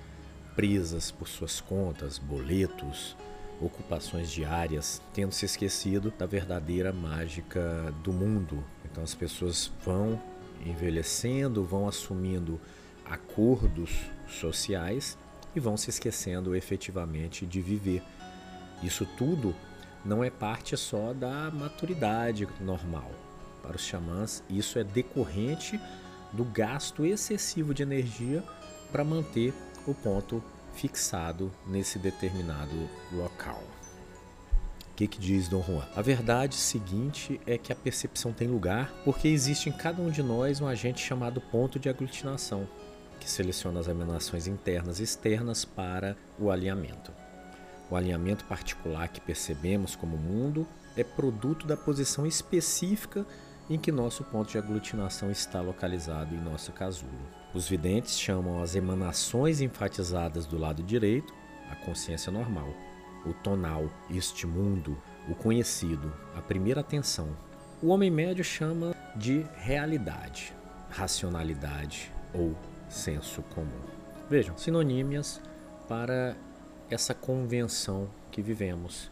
presas 0.57 1.11
por 1.11 1.29
suas 1.29 1.61
contas, 1.61 2.19
boletos, 2.19 3.17
ocupações 3.61 4.31
diárias, 4.31 5.01
tendo 5.15 5.33
se 5.33 5.45
esquecido 5.45 6.13
da 6.19 6.27
verdadeira 6.27 6.93
mágica 6.93 7.95
do 8.03 8.13
mundo. 8.13 8.65
Então 8.85 9.05
as 9.05 9.15
pessoas 9.15 9.71
vão 9.85 10.21
envelhecendo, 10.65 11.65
vão 11.65 11.87
assumindo 11.87 12.61
acordos 13.05 13.91
sociais 14.29 15.17
e 15.55 15.61
vão 15.61 15.77
se 15.77 15.91
esquecendo 15.91 16.57
efetivamente 16.57 17.47
de 17.47 17.61
viver. 17.61 18.03
Isso 18.83 19.07
tudo 19.17 19.55
não 20.05 20.23
é 20.23 20.31
parte 20.31 20.77
só 20.77 21.13
da 21.13 21.51
maturidade 21.51 22.49
normal. 22.61 23.11
Para 23.63 23.77
os 23.77 23.83
xamãs, 23.83 24.43
isso 24.51 24.79
é 24.79 24.85
decorrente 24.85 25.81
do 26.33 26.45
gasto 26.45 27.05
excessivo 27.05 27.73
de 27.73 27.83
energia 27.83 28.43
para 28.91 29.05
manter 29.05 29.55
o 29.87 29.95
ponto 29.95 30.43
fixado 30.75 31.53
nesse 31.67 31.99
determinado 31.99 32.89
local. 33.13 33.63
O 34.91 34.95
que, 34.95 35.07
que 35.07 35.19
diz 35.19 35.49
Dom 35.49 35.63
Juan? 35.63 35.87
A 35.97 36.03
verdade 36.03 36.55
seguinte 36.55 37.41
é 37.47 37.57
que 37.57 37.73
a 37.73 37.77
percepção 37.77 38.33
tem 38.33 38.47
lugar 38.47 38.93
porque 39.05 39.29
existe 39.29 39.69
em 39.69 39.73
cada 39.73 40.03
um 40.03 40.11
de 40.11 40.23
nós 40.23 40.61
um 40.61 40.67
agente 40.67 41.01
chamado 41.01 41.41
ponto 41.41 41.79
de 41.79 41.89
aglutinação, 41.89 42.69
que 43.19 43.31
seleciona 43.31 43.81
as 43.81 43.89
emanações 43.89 44.47
internas 44.47 45.01
e 45.01 45.05
externas 45.05 45.65
para 45.65 46.17
o 46.39 46.51
alinhamento. 46.51 47.13
O 47.93 47.97
alinhamento 47.97 48.47
particular 48.47 49.07
que 49.09 49.21
percebemos 49.21 49.95
como 49.95 50.17
mundo 50.17 50.67
é 50.97 51.05
produto 51.05 51.67
da 51.67 51.77
posição 51.77 52.25
específica 52.25 53.27
em 53.69 53.79
que 53.79 53.93
nosso 53.93 54.25
ponto 54.25 54.51
de 54.51 54.57
aglutinação 54.57 55.31
está 55.31 55.61
localizado 55.61 56.35
em 56.35 56.41
nosso 56.41 56.73
casulo. 56.73 57.13
Os 57.53 57.69
videntes 57.69 58.19
chamam 58.19 58.63
as 58.63 58.75
emanações 58.75 59.61
enfatizadas 59.61 60.47
do 60.47 60.57
lado 60.57 60.83
direito 60.83 61.35
a 61.71 61.77
consciência 61.85 62.33
normal, 62.33 62.75
o 63.27 63.35
tonal, 63.35 63.91
este 64.11 64.47
mundo, 64.47 64.97
o 65.29 65.35
conhecido, 65.35 66.11
a 66.35 66.41
primeira 66.41 66.81
atenção. 66.81 67.37
O 67.83 67.89
homem 67.89 68.11
médio 68.11 68.43
chama 68.43 68.97
de 69.15 69.45
realidade, 69.57 70.55
racionalidade 70.89 72.11
ou 72.33 72.57
senso 72.89 73.43
comum. 73.55 73.83
Vejam, 74.31 74.57
sinonímias 74.57 75.43
para 75.87 76.35
essa 76.93 77.15
convenção 77.15 78.11
que 78.31 78.43
vivemos 78.43 79.11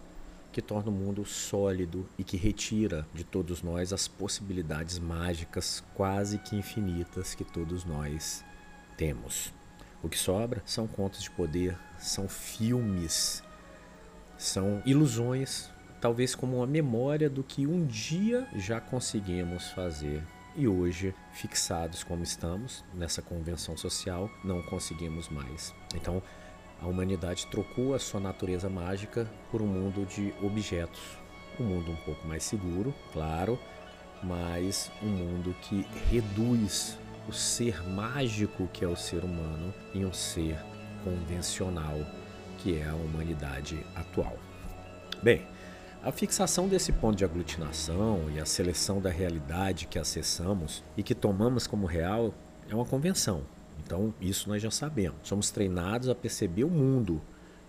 que 0.52 0.60
torna 0.60 0.90
o 0.90 0.92
mundo 0.92 1.24
sólido 1.24 2.08
e 2.18 2.24
que 2.24 2.36
retira 2.36 3.06
de 3.14 3.24
todos 3.24 3.62
nós 3.62 3.92
as 3.92 4.08
possibilidades 4.08 4.98
mágicas 4.98 5.82
quase 5.94 6.38
que 6.38 6.56
infinitas 6.56 7.34
que 7.34 7.44
todos 7.44 7.84
nós 7.84 8.44
temos. 8.96 9.54
O 10.02 10.08
que 10.08 10.18
sobra 10.18 10.60
são 10.66 10.86
contos 10.86 11.22
de 11.22 11.30
poder, 11.30 11.78
são 11.98 12.28
filmes, 12.28 13.44
são 14.36 14.82
ilusões, 14.84 15.70
talvez 16.00 16.34
como 16.34 16.56
uma 16.56 16.66
memória 16.66 17.30
do 17.30 17.44
que 17.44 17.66
um 17.66 17.86
dia 17.86 18.46
já 18.56 18.80
conseguimos 18.80 19.70
fazer 19.70 20.22
e 20.56 20.66
hoje, 20.66 21.14
fixados 21.32 22.02
como 22.02 22.24
estamos 22.24 22.84
nessa 22.92 23.22
convenção 23.22 23.76
social, 23.76 24.28
não 24.42 24.60
conseguimos 24.62 25.28
mais. 25.28 25.72
Então, 25.94 26.20
a 26.82 26.86
humanidade 26.86 27.46
trocou 27.46 27.94
a 27.94 27.98
sua 27.98 28.20
natureza 28.20 28.68
mágica 28.68 29.28
por 29.50 29.60
um 29.60 29.66
mundo 29.66 30.06
de 30.06 30.32
objetos. 30.42 31.18
Um 31.58 31.64
mundo 31.64 31.90
um 31.90 31.96
pouco 31.96 32.26
mais 32.26 32.42
seguro, 32.42 32.94
claro, 33.12 33.58
mas 34.22 34.90
um 35.02 35.08
mundo 35.08 35.54
que 35.60 35.86
reduz 36.10 36.98
o 37.28 37.32
ser 37.32 37.82
mágico 37.86 38.68
que 38.72 38.84
é 38.84 38.88
o 38.88 38.96
ser 38.96 39.24
humano 39.24 39.74
em 39.94 40.04
um 40.04 40.12
ser 40.12 40.58
convencional 41.04 41.98
que 42.58 42.78
é 42.78 42.88
a 42.88 42.94
humanidade 42.94 43.84
atual. 43.94 44.36
Bem, 45.22 45.46
a 46.02 46.10
fixação 46.10 46.66
desse 46.66 46.92
ponto 46.92 47.16
de 47.16 47.24
aglutinação 47.24 48.30
e 48.34 48.40
a 48.40 48.46
seleção 48.46 49.00
da 49.00 49.10
realidade 49.10 49.86
que 49.86 49.98
acessamos 49.98 50.82
e 50.96 51.02
que 51.02 51.14
tomamos 51.14 51.66
como 51.66 51.86
real 51.86 52.34
é 52.70 52.74
uma 52.74 52.86
convenção, 52.86 53.42
então, 53.90 54.14
isso 54.20 54.48
nós 54.48 54.62
já 54.62 54.70
sabemos. 54.70 55.18
Somos 55.24 55.50
treinados 55.50 56.08
a 56.08 56.14
perceber 56.14 56.62
o 56.62 56.70
mundo. 56.70 57.20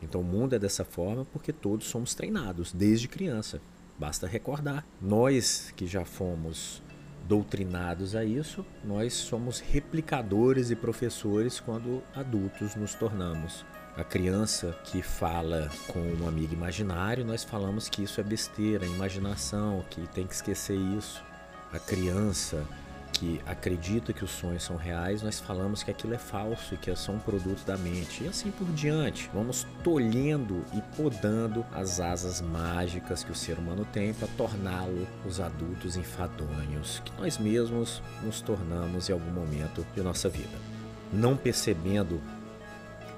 Então, 0.03 0.21
o 0.21 0.23
mundo 0.23 0.53
é 0.53 0.59
dessa 0.59 0.85
forma 0.85 1.25
porque 1.25 1.51
todos 1.51 1.87
somos 1.87 2.13
treinados 2.13 2.71
desde 2.71 3.07
criança. 3.07 3.59
Basta 3.97 4.27
recordar. 4.27 4.85
Nós 5.01 5.73
que 5.75 5.87
já 5.87 6.05
fomos 6.05 6.83
doutrinados 7.27 8.15
a 8.15 8.23
isso, 8.23 8.63
nós 8.85 9.15
somos 9.15 9.59
replicadores 9.59 10.69
e 10.69 10.75
professores 10.75 11.59
quando 11.59 12.03
adultos 12.13 12.75
nos 12.75 12.93
tornamos. 12.93 13.65
A 13.97 14.03
criança 14.03 14.77
que 14.83 15.01
fala 15.01 15.71
com 15.87 15.99
um 15.99 16.27
amigo 16.27 16.53
imaginário, 16.53 17.25
nós 17.25 17.43
falamos 17.43 17.89
que 17.89 18.03
isso 18.03 18.21
é 18.21 18.23
besteira, 18.23 18.85
imaginação, 18.85 19.83
que 19.89 20.07
tem 20.09 20.27
que 20.27 20.35
esquecer 20.35 20.77
isso. 20.77 21.23
A 21.73 21.79
criança 21.79 22.63
que 23.11 23.41
acredita 23.45 24.13
que 24.13 24.23
os 24.23 24.31
sonhos 24.31 24.63
são 24.63 24.75
reais, 24.75 25.21
nós 25.21 25.39
falamos 25.39 25.83
que 25.83 25.91
aquilo 25.91 26.13
é 26.13 26.17
falso 26.17 26.73
e 26.73 26.77
que 26.77 26.89
é 26.89 26.95
só 26.95 27.11
um 27.11 27.19
produto 27.19 27.65
da 27.65 27.77
mente. 27.77 28.23
E 28.23 28.27
assim 28.27 28.51
por 28.51 28.67
diante. 28.67 29.29
Vamos 29.33 29.67
tolhendo 29.83 30.63
e 30.73 30.81
podando 30.95 31.65
as 31.73 31.99
asas 31.99 32.41
mágicas 32.41 33.23
que 33.23 33.31
o 33.31 33.35
ser 33.35 33.57
humano 33.57 33.85
tem 33.91 34.13
para 34.13 34.27
torná-lo 34.29 35.07
os 35.25 35.39
adultos 35.39 35.95
enfadonhos 35.97 37.01
que 37.03 37.11
nós 37.19 37.37
mesmos 37.37 38.01
nos 38.23 38.41
tornamos 38.41 39.09
em 39.09 39.13
algum 39.13 39.31
momento 39.31 39.85
de 39.93 40.01
nossa 40.01 40.29
vida. 40.29 40.57
Não 41.11 41.35
percebendo 41.35 42.21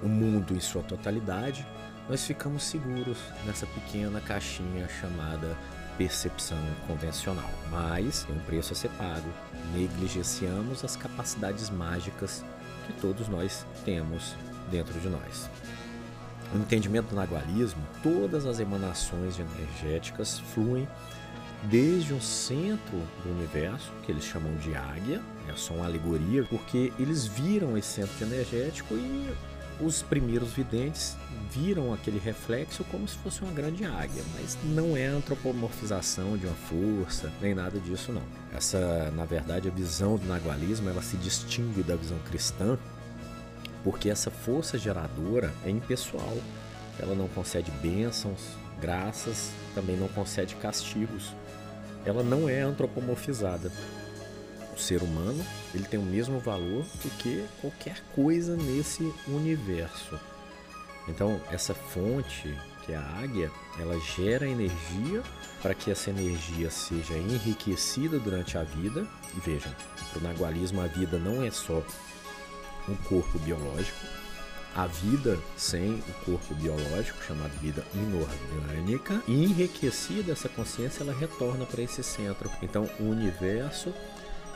o 0.01 0.07
mundo 0.07 0.53
em 0.53 0.59
sua 0.59 0.81
totalidade, 0.81 1.65
nós 2.09 2.25
ficamos 2.25 2.63
seguros 2.63 3.17
nessa 3.45 3.65
pequena 3.65 4.19
caixinha 4.19 4.87
chamada 4.89 5.57
percepção 5.97 6.57
convencional, 6.87 7.49
mas 7.69 8.23
tem 8.23 8.35
um 8.35 8.39
preço 8.39 8.73
a 8.73 8.75
ser 8.75 8.89
pago. 8.89 9.29
Negligenciamos 9.73 10.83
as 10.83 10.95
capacidades 10.95 11.69
mágicas 11.69 12.43
que 12.85 12.93
todos 12.93 13.27
nós 13.27 13.65
temos 13.85 14.35
dentro 14.69 14.99
de 14.99 15.09
nós. 15.09 15.49
No 16.53 16.61
entendimento 16.61 17.09
do 17.09 17.15
nagualismo, 17.15 17.81
todas 18.01 18.45
as 18.45 18.59
emanações 18.59 19.39
energéticas 19.39 20.39
fluem 20.39 20.87
desde 21.63 22.13
um 22.13 22.21
centro 22.21 22.97
do 23.23 23.31
universo, 23.31 23.91
que 24.03 24.11
eles 24.11 24.23
chamam 24.23 24.53
de 24.57 24.75
águia, 24.75 25.21
é 25.47 25.55
só 25.55 25.73
uma 25.73 25.85
alegoria, 25.85 26.43
porque 26.43 26.91
eles 26.99 27.25
viram 27.25 27.77
esse 27.77 27.87
centro 27.87 28.25
energético 28.25 28.93
e 28.95 29.33
os 29.83 30.01
primeiros 30.01 30.53
videntes 30.53 31.17
viram 31.51 31.93
aquele 31.93 32.17
reflexo 32.17 32.83
como 32.85 33.07
se 33.07 33.17
fosse 33.17 33.41
uma 33.41 33.51
grande 33.51 33.85
águia, 33.85 34.23
mas 34.33 34.57
não 34.63 34.97
é 34.97 35.05
antropomorfização 35.05 36.37
de 36.37 36.45
uma 36.47 36.55
força, 36.55 37.31
nem 37.41 37.53
nada 37.53 37.79
disso 37.79 38.11
não. 38.11 38.23
Essa, 38.55 39.11
na 39.11 39.25
verdade, 39.25 39.67
a 39.67 39.71
visão 39.71 40.17
do 40.17 40.25
nagualismo, 40.25 40.89
ela 40.89 41.01
se 41.01 41.17
distingue 41.17 41.83
da 41.83 41.95
visão 41.95 42.17
cristã, 42.19 42.77
porque 43.83 44.09
essa 44.09 44.31
força 44.31 44.77
geradora 44.77 45.53
é 45.65 45.69
impessoal. 45.69 46.37
Ela 46.99 47.13
não 47.13 47.27
concede 47.27 47.71
bênçãos, 47.81 48.41
graças, 48.79 49.51
também 49.75 49.97
não 49.97 50.07
concede 50.07 50.55
castigos. 50.55 51.35
Ela 52.05 52.23
não 52.23 52.49
é 52.49 52.61
antropomorfizada 52.61 53.71
o 54.79 54.81
ser 54.81 55.01
humano 55.01 55.43
ele 55.73 55.85
tem 55.85 55.99
o 55.99 56.03
mesmo 56.03 56.39
valor 56.39 56.83
do 57.03 57.09
que 57.17 57.45
qualquer 57.61 58.01
coisa 58.15 58.55
nesse 58.55 59.13
universo. 59.27 60.19
Então, 61.07 61.41
essa 61.51 61.73
fonte, 61.73 62.57
que 62.85 62.93
é 62.93 62.95
a 62.95 63.19
águia, 63.21 63.51
ela 63.79 63.99
gera 63.99 64.47
energia 64.47 65.21
para 65.61 65.73
que 65.73 65.91
essa 65.91 66.09
energia 66.09 66.69
seja 66.69 67.17
enriquecida 67.17 68.19
durante 68.19 68.57
a 68.57 68.63
vida. 68.63 69.05
E 69.35 69.39
vejam, 69.39 69.71
para 70.11 70.19
o 70.19 70.23
nagualismo 70.23 70.81
a 70.81 70.87
vida 70.87 71.17
não 71.17 71.43
é 71.43 71.51
só 71.51 71.83
um 72.87 72.95
corpo 72.95 73.39
biológico, 73.39 73.97
a 74.75 74.87
vida 74.87 75.37
sem 75.55 75.93
o 75.93 76.25
corpo 76.25 76.53
biológico, 76.55 77.23
chamado 77.23 77.51
vida 77.59 77.85
inorgânica, 77.93 79.21
e 79.27 79.43
enriquecida 79.43 80.31
essa 80.31 80.49
consciência, 80.49 81.03
ela 81.03 81.13
retorna 81.13 81.65
para 81.65 81.81
esse 81.81 82.03
centro. 82.03 82.49
Então, 82.61 82.89
o 82.99 83.03
universo 83.03 83.93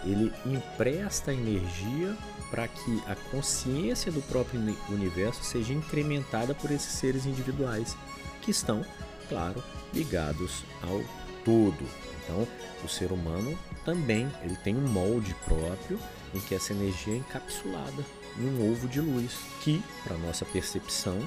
ele 0.03 0.31
empresta 0.45 1.33
energia 1.33 2.15
para 2.49 2.67
que 2.67 3.03
a 3.07 3.15
consciência 3.31 4.11
do 4.11 4.21
próprio 4.21 4.59
universo 4.89 5.43
seja 5.43 5.73
incrementada 5.73 6.53
por 6.55 6.71
esses 6.71 6.93
seres 6.93 7.25
individuais 7.25 7.95
que 8.41 8.51
estão, 8.51 8.85
claro, 9.27 9.61
ligados 9.93 10.63
ao 10.81 11.01
todo. 11.43 11.85
Então, 12.23 12.47
o 12.83 12.87
ser 12.87 13.11
humano 13.11 13.57
também 13.83 14.31
ele 14.43 14.55
tem 14.57 14.75
um 14.75 14.87
molde 14.87 15.35
próprio 15.45 15.99
em 16.33 16.39
que 16.39 16.55
essa 16.55 16.73
energia 16.73 17.13
é 17.13 17.17
encapsulada 17.17 18.05
em 18.37 18.45
um 18.45 18.71
ovo 18.71 18.87
de 18.87 19.01
luz 19.01 19.37
que, 19.63 19.81
para 20.03 20.17
nossa 20.17 20.45
percepção, 20.45 21.17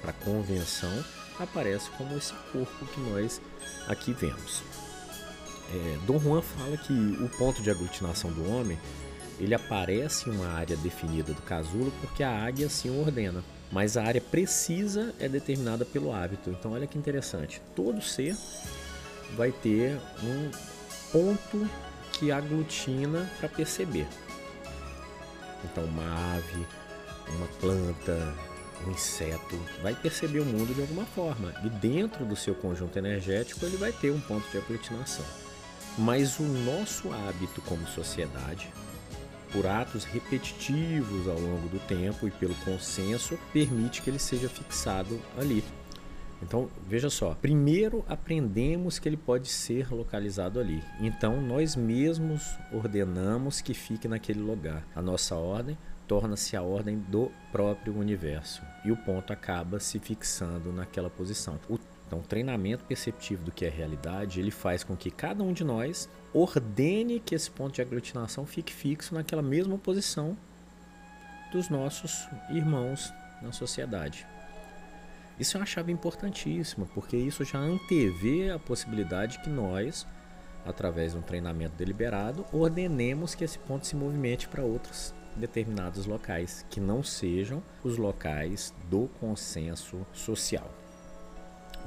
para 0.00 0.12
convenção, 0.12 1.04
aparece 1.38 1.90
como 1.90 2.16
esse 2.16 2.32
corpo 2.52 2.86
que 2.86 3.00
nós 3.00 3.40
aqui 3.88 4.12
vemos. 4.12 4.62
É, 5.72 5.98
Dom 6.06 6.18
Juan 6.18 6.42
fala 6.42 6.76
que 6.76 6.92
o 6.92 7.28
ponto 7.38 7.62
de 7.62 7.70
aglutinação 7.70 8.30
do 8.30 8.50
homem 8.50 8.78
ele 9.38 9.54
aparece 9.54 10.28
em 10.28 10.32
uma 10.32 10.48
área 10.48 10.76
definida 10.76 11.32
do 11.32 11.42
casulo 11.42 11.92
porque 12.00 12.22
a 12.22 12.44
águia 12.44 12.66
assim 12.66 12.90
o 12.90 13.00
ordena, 13.00 13.42
mas 13.72 13.96
a 13.96 14.04
área 14.04 14.20
precisa 14.20 15.14
é 15.18 15.28
determinada 15.28 15.84
pelo 15.84 16.12
hábito. 16.12 16.50
Então 16.50 16.72
olha 16.72 16.86
que 16.86 16.98
interessante, 16.98 17.60
todo 17.74 18.00
ser 18.00 18.36
vai 19.36 19.50
ter 19.50 19.98
um 20.22 20.50
ponto 21.10 21.68
que 22.12 22.30
aglutina 22.30 23.28
para 23.38 23.48
perceber. 23.48 24.06
Então 25.64 25.84
uma 25.84 26.36
ave, 26.36 26.66
uma 27.36 27.46
planta, 27.58 28.34
um 28.86 28.90
inseto 28.90 29.58
vai 29.82 29.94
perceber 29.94 30.40
o 30.40 30.44
mundo 30.44 30.74
de 30.74 30.80
alguma 30.80 31.04
forma 31.06 31.54
e 31.64 31.70
dentro 31.70 32.24
do 32.24 32.36
seu 32.36 32.54
conjunto 32.54 32.98
energético 32.98 33.64
ele 33.64 33.76
vai 33.76 33.92
ter 33.92 34.10
um 34.10 34.20
ponto 34.20 34.48
de 34.50 34.58
aglutinação. 34.58 35.43
Mas 35.96 36.40
o 36.40 36.42
nosso 36.42 37.12
hábito 37.12 37.62
como 37.62 37.86
sociedade, 37.86 38.68
por 39.52 39.64
atos 39.66 40.04
repetitivos 40.04 41.28
ao 41.28 41.38
longo 41.38 41.68
do 41.68 41.78
tempo 41.86 42.26
e 42.26 42.30
pelo 42.32 42.54
consenso, 42.56 43.38
permite 43.52 44.02
que 44.02 44.10
ele 44.10 44.18
seja 44.18 44.48
fixado 44.48 45.20
ali. 45.38 45.62
Então, 46.42 46.68
veja 46.86 47.08
só, 47.08 47.34
primeiro 47.34 48.04
aprendemos 48.08 48.98
que 48.98 49.08
ele 49.08 49.16
pode 49.16 49.48
ser 49.48 49.90
localizado 49.90 50.58
ali. 50.58 50.82
Então, 51.00 51.40
nós 51.40 51.76
mesmos 51.76 52.58
ordenamos 52.72 53.60
que 53.60 53.72
fique 53.72 54.08
naquele 54.08 54.40
lugar. 54.40 54.84
A 54.94 55.00
nossa 55.00 55.36
ordem 55.36 55.78
torna-se 56.06 56.56
a 56.56 56.62
ordem 56.62 56.98
do 56.98 57.30
próprio 57.50 57.96
universo 57.96 58.62
e 58.84 58.92
o 58.92 58.96
ponto 58.96 59.32
acaba 59.32 59.80
se 59.80 59.98
fixando 59.98 60.72
naquela 60.72 61.08
posição. 61.08 61.58
O 61.68 61.78
então, 62.06 62.18
o 62.18 62.22
treinamento 62.22 62.84
perceptivo 62.84 63.44
do 63.44 63.50
que 63.50 63.64
é 63.64 63.68
realidade, 63.68 64.38
ele 64.38 64.50
faz 64.50 64.84
com 64.84 64.96
que 64.96 65.10
cada 65.10 65.42
um 65.42 65.52
de 65.52 65.64
nós 65.64 66.08
ordene 66.32 67.18
que 67.18 67.34
esse 67.34 67.50
ponto 67.50 67.74
de 67.74 67.82
aglutinação 67.82 68.44
fique 68.44 68.72
fixo 68.72 69.14
naquela 69.14 69.42
mesma 69.42 69.78
posição 69.78 70.36
dos 71.50 71.68
nossos 71.68 72.28
irmãos 72.50 73.12
na 73.40 73.52
sociedade. 73.52 74.26
Isso 75.38 75.56
é 75.56 75.60
uma 75.60 75.66
chave 75.66 75.90
importantíssima, 75.90 76.86
porque 76.94 77.16
isso 77.16 77.44
já 77.44 77.58
antevê 77.58 78.50
a 78.50 78.58
possibilidade 78.58 79.40
que 79.40 79.50
nós, 79.50 80.06
através 80.64 81.12
de 81.12 81.18
um 81.18 81.22
treinamento 81.22 81.74
deliberado, 81.76 82.46
ordenemos 82.52 83.34
que 83.34 83.42
esse 83.42 83.58
ponto 83.58 83.86
se 83.86 83.96
movimente 83.96 84.46
para 84.46 84.62
outros 84.62 85.12
determinados 85.34 86.06
locais, 86.06 86.64
que 86.70 86.78
não 86.78 87.02
sejam 87.02 87.62
os 87.82 87.96
locais 87.96 88.72
do 88.88 89.08
consenso 89.18 90.06
social. 90.12 90.83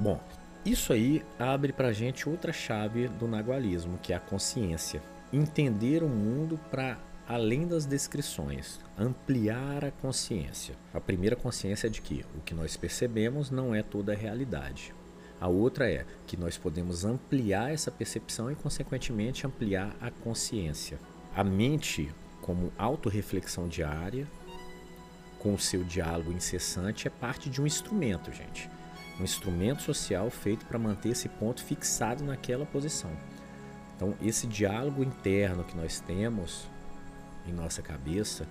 Bom, 0.00 0.20
isso 0.64 0.92
aí 0.92 1.24
abre 1.38 1.72
para 1.72 1.92
gente 1.92 2.28
outra 2.28 2.52
chave 2.52 3.08
do 3.08 3.26
nagualismo, 3.26 3.98
que 3.98 4.12
é 4.12 4.16
a 4.16 4.20
consciência. 4.20 5.02
Entender 5.32 6.04
o 6.04 6.08
mundo 6.08 6.58
para 6.70 6.98
além 7.26 7.66
das 7.66 7.84
descrições, 7.84 8.80
ampliar 8.96 9.84
a 9.84 9.90
consciência. 9.90 10.76
A 10.94 11.00
primeira 11.00 11.34
consciência 11.34 11.88
é 11.88 11.90
de 11.90 12.00
que 12.00 12.24
o 12.36 12.40
que 12.40 12.54
nós 12.54 12.76
percebemos 12.76 13.50
não 13.50 13.74
é 13.74 13.82
toda 13.82 14.12
a 14.12 14.16
realidade. 14.16 14.94
A 15.40 15.48
outra 15.48 15.90
é 15.90 16.06
que 16.26 16.36
nós 16.36 16.56
podemos 16.56 17.04
ampliar 17.04 17.72
essa 17.72 17.90
percepção 17.90 18.50
e, 18.50 18.54
consequentemente, 18.54 19.46
ampliar 19.46 19.94
a 20.00 20.10
consciência. 20.10 20.98
A 21.34 21.42
mente, 21.42 22.08
como 22.40 22.72
autorreflexão 22.78 23.68
diária, 23.68 24.26
com 25.38 25.54
o 25.54 25.58
seu 25.58 25.82
diálogo 25.82 26.32
incessante, 26.32 27.06
é 27.06 27.10
parte 27.10 27.50
de 27.50 27.60
um 27.60 27.66
instrumento, 27.66 28.32
gente 28.32 28.68
um 29.18 29.24
instrumento 29.24 29.82
social 29.82 30.30
feito 30.30 30.64
para 30.66 30.78
manter 30.78 31.10
esse 31.10 31.28
ponto 31.28 31.62
fixado 31.62 32.24
naquela 32.24 32.64
posição. 32.64 33.10
Então, 33.96 34.14
esse 34.22 34.46
diálogo 34.46 35.02
interno 35.02 35.64
que 35.64 35.76
nós 35.76 36.00
temos 36.00 36.68
em 37.46 37.52
nossa 37.52 37.82
cabeça, 37.82 38.46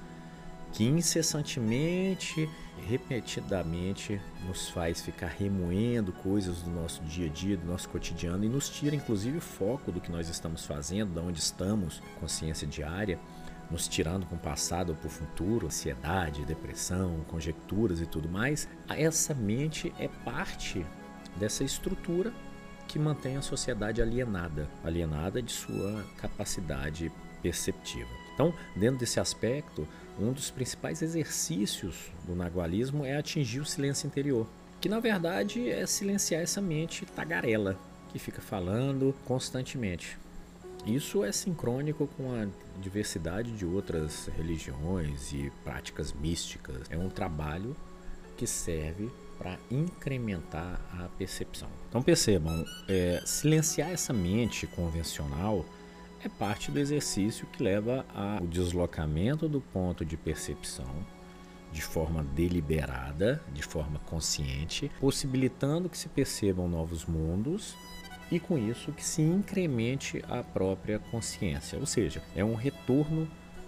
que 0.73 0.83
incessantemente, 0.83 2.49
repetidamente 2.85 4.21
nos 4.45 4.69
faz 4.69 5.01
ficar 5.01 5.27
remoendo 5.27 6.11
coisas 6.11 6.61
do 6.61 6.69
nosso 6.69 7.01
dia 7.03 7.27
a 7.27 7.29
dia, 7.29 7.55
do 7.55 7.65
nosso 7.65 7.87
cotidiano 7.89 8.43
e 8.43 8.49
nos 8.49 8.69
tira 8.69 8.95
inclusive 8.95 9.37
o 9.37 9.41
foco 9.41 9.91
do 9.91 10.01
que 10.01 10.11
nós 10.11 10.27
estamos 10.27 10.65
fazendo, 10.65 11.13
de 11.13 11.19
onde 11.19 11.39
estamos, 11.39 12.01
consciência 12.19 12.67
diária 12.67 13.17
nos 13.69 13.87
tirando 13.87 14.25
para 14.25 14.35
o 14.35 14.39
passado 14.39 14.95
para 14.95 15.07
o 15.07 15.09
futuro, 15.09 15.67
ansiedade, 15.67 16.45
depressão, 16.45 17.21
conjecturas 17.27 18.01
e 18.01 18.05
tudo 18.05 18.29
mais, 18.29 18.67
essa 18.89 19.33
mente 19.33 19.93
é 19.99 20.07
parte 20.07 20.85
dessa 21.35 21.63
estrutura 21.63 22.31
que 22.87 22.97
mantém 22.97 23.35
a 23.35 23.41
sociedade 23.41 24.01
alienada, 24.01 24.69
alienada 24.83 25.41
de 25.41 25.51
sua 25.51 26.03
capacidade 26.17 27.11
perceptiva. 27.41 28.09
Então, 28.33 28.53
dentro 28.75 28.99
desse 28.99 29.19
aspecto, 29.19 29.87
um 30.19 30.31
dos 30.31 30.49
principais 30.49 31.01
exercícios 31.01 32.11
do 32.25 32.35
nagualismo 32.35 33.05
é 33.05 33.17
atingir 33.17 33.59
o 33.59 33.65
silêncio 33.65 34.07
interior, 34.07 34.47
que 34.79 34.87
na 34.87 34.99
verdade 34.99 35.69
é 35.69 35.85
silenciar 35.85 36.41
essa 36.41 36.61
mente 36.61 37.05
tagarela 37.05 37.77
que 38.09 38.19
fica 38.19 38.41
falando 38.41 39.13
constantemente. 39.25 40.17
Isso 40.87 41.21
é 41.21 41.33
sincrônico 41.33 42.07
com 42.15 42.31
a 42.33 42.47
diversidade 42.79 43.51
de 43.51 43.65
outras 43.65 44.27
religiões 44.37 45.33
e 45.33 45.51
práticas 45.61 46.13
místicas. 46.13 46.87
É 46.89 46.97
um 46.97 47.09
trabalho 47.09 47.75
que 48.37 48.47
serve 48.47 49.11
para 49.37 49.59
incrementar 49.69 50.79
a 50.97 51.09
percepção. 51.17 51.67
Então 51.89 52.01
percebam, 52.01 52.63
é, 52.87 53.21
silenciar 53.25 53.91
essa 53.91 54.13
mente 54.13 54.65
convencional 54.65 55.65
é 56.23 56.29
parte 56.29 56.71
do 56.71 56.79
exercício 56.79 57.45
que 57.47 57.61
leva 57.61 58.05
ao 58.15 58.47
deslocamento 58.47 59.49
do 59.49 59.59
ponto 59.59 60.05
de 60.05 60.15
percepção 60.15 61.05
de 61.69 61.81
forma 61.81 62.23
deliberada, 62.23 63.43
de 63.53 63.61
forma 63.61 63.99
consciente, 63.99 64.89
possibilitando 65.01 65.89
que 65.89 65.97
se 65.97 66.07
percebam 66.07 66.67
novos 66.67 67.05
mundos 67.05 67.75
e 68.31 68.39
com 68.39 68.57
isso 68.57 68.91
que 68.91 69.03
se 69.03 69.21
incremente 69.21 70.23
a 70.29 70.43
própria 70.43 70.99
consciência, 70.99 71.79
ou 71.79 71.85
seja, 71.85 72.21
é 72.35 72.43
um 72.43 72.55
retorno 72.55 73.27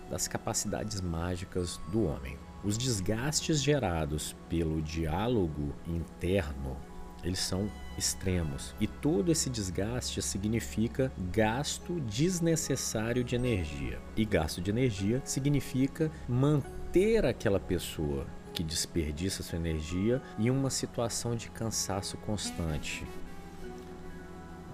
das 0.09 0.27
capacidades 0.27 0.99
mágicas 1.01 1.79
do 1.91 2.05
homem. 2.05 2.37
Os 2.63 2.77
desgastes 2.77 3.63
gerados 3.63 4.35
pelo 4.49 4.81
diálogo 4.81 5.73
interno, 5.87 6.75
eles 7.23 7.39
são 7.39 7.69
extremos. 7.97 8.73
E 8.79 8.87
todo 8.87 9.31
esse 9.31 9.49
desgaste 9.49 10.21
significa 10.21 11.11
gasto 11.31 11.99
desnecessário 12.01 13.23
de 13.23 13.35
energia. 13.35 13.99
E 14.15 14.25
gasto 14.25 14.61
de 14.61 14.71
energia 14.71 15.21
significa 15.23 16.11
manter 16.27 17.25
aquela 17.25 17.59
pessoa 17.59 18.25
que 18.53 18.63
desperdiça 18.63 19.43
sua 19.43 19.57
energia 19.57 20.21
em 20.37 20.49
uma 20.49 20.69
situação 20.69 21.35
de 21.35 21.49
cansaço 21.49 22.17
constante, 22.17 23.05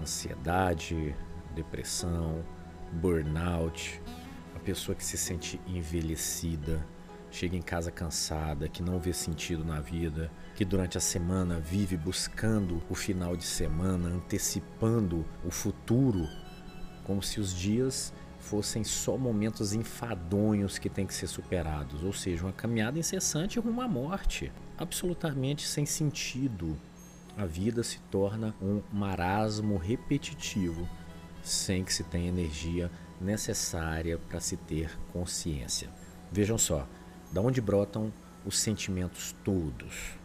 ansiedade, 0.02 1.16
depressão, 1.54 2.44
burnout, 2.94 4.02
a 4.56 4.60
pessoa 4.60 4.96
que 4.96 5.04
se 5.04 5.18
sente 5.18 5.60
envelhecida, 5.68 6.86
chega 7.32 7.56
em 7.58 7.62
casa 7.62 7.92
cansada, 7.92 8.70
que 8.70 8.82
não 8.82 9.00
vê 9.00 9.12
sentido 9.12 9.64
na 9.64 9.80
vida, 9.80 10.32
que 10.56 10.64
durante 10.64 10.98
a 10.98 11.02
semana 11.02 11.60
vive 11.60 11.98
buscando 11.98 12.82
o 12.90 12.96
final 12.96 13.36
de 13.36 13.44
semana, 13.44 14.08
antecipando 14.08 15.26
o 15.44 15.52
futuro, 15.52 16.28
como 17.04 17.22
se 17.22 17.40
os 17.40 17.54
dias 17.54 18.14
fossem 18.40 18.84
só 18.84 19.18
momentos 19.18 19.74
enfadonhos 19.74 20.78
que 20.78 20.88
têm 20.88 21.06
que 21.06 21.14
ser 21.14 21.28
superados, 21.28 22.04
ou 22.04 22.14
seja, 22.14 22.44
uma 22.46 22.54
caminhada 22.54 22.98
incessante 23.00 23.60
rumo 23.60 23.82
à 23.82 23.88
morte, 23.88 24.52
absolutamente 24.78 25.68
sem 25.68 25.86
sentido. 25.86 26.78
A 27.38 27.46
vida 27.46 27.84
se 27.84 28.00
torna 28.10 28.56
um 28.62 28.82
marasmo 28.94 29.78
repetitivo, 29.78 30.88
sem 31.44 31.84
que 31.84 31.94
se 31.94 32.04
tenha 32.04 32.30
energia 32.30 32.90
necessária 33.20 34.18
para 34.18 34.40
se 34.40 34.56
ter 34.56 34.98
consciência. 35.12 35.90
Vejam 36.32 36.58
só, 36.58 36.88
da 37.34 37.42
onde 37.42 37.60
brotam 37.60 38.12
os 38.46 38.58
sentimentos 38.58 39.36
todos? 39.44 40.18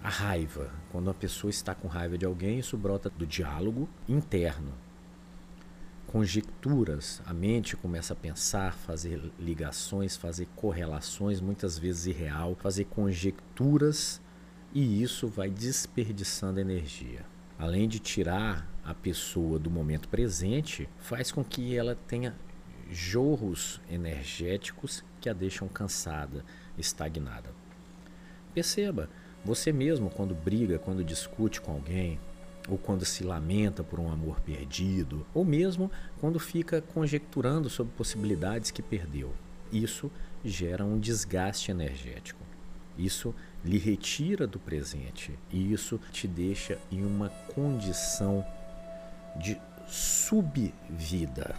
A 0.00 0.08
raiva. 0.08 0.70
Quando 0.92 1.08
uma 1.08 1.14
pessoa 1.14 1.50
está 1.50 1.74
com 1.74 1.88
raiva 1.88 2.16
de 2.16 2.24
alguém, 2.24 2.60
isso 2.60 2.76
brota 2.76 3.10
do 3.10 3.26
diálogo 3.26 3.88
interno. 4.08 4.72
Conjecturas, 6.06 7.20
a 7.26 7.34
mente 7.34 7.76
começa 7.76 8.12
a 8.12 8.16
pensar, 8.16 8.74
fazer 8.74 9.32
ligações, 9.40 10.16
fazer 10.16 10.46
correlações, 10.54 11.40
muitas 11.40 11.76
vezes 11.76 12.06
irreal, 12.06 12.54
fazer 12.54 12.84
conjecturas 12.84 14.20
e 14.76 15.02
isso 15.02 15.26
vai 15.26 15.48
desperdiçando 15.48 16.60
energia. 16.60 17.24
Além 17.58 17.88
de 17.88 17.98
tirar 17.98 18.70
a 18.84 18.92
pessoa 18.92 19.58
do 19.58 19.70
momento 19.70 20.06
presente, 20.06 20.86
faz 20.98 21.32
com 21.32 21.42
que 21.42 21.74
ela 21.74 21.96
tenha 22.06 22.34
jorros 22.90 23.80
energéticos 23.90 25.02
que 25.18 25.30
a 25.30 25.32
deixam 25.32 25.66
cansada, 25.66 26.44
estagnada. 26.76 27.48
Perceba, 28.52 29.08
você 29.42 29.72
mesmo, 29.72 30.10
quando 30.10 30.34
briga, 30.34 30.78
quando 30.78 31.02
discute 31.02 31.58
com 31.58 31.72
alguém, 31.72 32.20
ou 32.68 32.76
quando 32.76 33.06
se 33.06 33.24
lamenta 33.24 33.82
por 33.82 33.98
um 33.98 34.12
amor 34.12 34.40
perdido, 34.42 35.26
ou 35.32 35.42
mesmo 35.42 35.90
quando 36.20 36.38
fica 36.38 36.82
conjecturando 36.82 37.70
sobre 37.70 37.94
possibilidades 37.94 38.70
que 38.70 38.82
perdeu, 38.82 39.32
isso 39.72 40.12
gera 40.44 40.84
um 40.84 41.00
desgaste 41.00 41.70
energético. 41.70 42.44
Isso 42.98 43.34
lhe 43.66 43.78
retira 43.78 44.46
do 44.46 44.58
presente 44.60 45.36
e 45.50 45.72
isso 45.72 46.00
te 46.12 46.28
deixa 46.28 46.78
em 46.90 47.04
uma 47.04 47.28
condição 47.52 48.46
de 49.36 49.60
subvida, 49.88 51.54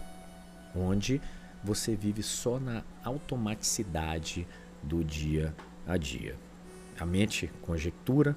onde 0.74 1.20
você 1.62 1.94
vive 1.94 2.22
só 2.22 2.58
na 2.58 2.82
automaticidade 3.04 4.46
do 4.82 5.04
dia 5.04 5.54
a 5.86 5.96
dia. 5.96 6.36
A 6.98 7.04
mente 7.04 7.50
conjectura, 7.62 8.36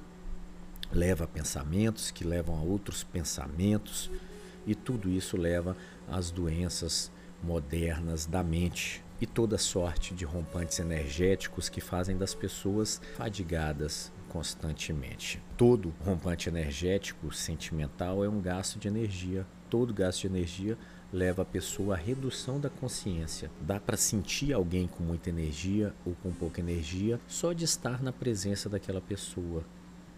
leva 0.92 1.24
a 1.24 1.28
pensamentos 1.28 2.12
que 2.12 2.26
levam 2.26 2.58
a 2.58 2.62
outros 2.62 3.04
pensamentos, 3.04 4.12
e 4.68 4.76
tudo 4.76 5.10
isso 5.10 5.38
leva 5.38 5.76
às 6.10 6.30
doenças 6.30 7.10
modernas 7.42 8.26
da 8.26 8.44
mente 8.44 9.02
e 9.22 9.28
toda 9.28 9.58
sorte 9.58 10.16
de 10.16 10.26
rompantes 10.26 10.80
energéticos 10.80 11.70
que 11.70 11.80
fazem 11.80 12.18
das 12.18 12.34
pessoas 12.34 13.00
fadigadas 13.16 14.12
constantemente. 14.28 15.40
Todo 15.56 15.94
rompante 16.04 16.50
energético 16.50 17.32
sentimental 17.32 18.26
é 18.26 18.30
um 18.30 18.42
gasto 18.42 18.80
de 18.80 18.88
energia. 18.88 19.46
Todo 19.70 19.94
gasto 19.94 20.22
de 20.22 20.28
energia 20.28 20.78
leva 21.14 21.44
a 21.44 21.46
pessoa 21.46 21.94
à 21.94 21.98
redução 21.98 22.60
da 22.60 22.70
consciência. 22.70 23.52
Dá 23.62 23.80
para 23.80 23.96
sentir 23.96 24.54
alguém 24.54 24.88
com 24.88 25.04
muita 25.04 25.30
energia 25.30 25.94
ou 26.04 26.16
com 26.16 26.32
pouca 26.32 26.60
energia 26.60 27.20
só 27.28 27.54
de 27.54 27.66
estar 27.66 28.02
na 28.02 28.12
presença 28.12 28.68
daquela 28.68 29.02
pessoa. 29.02 29.64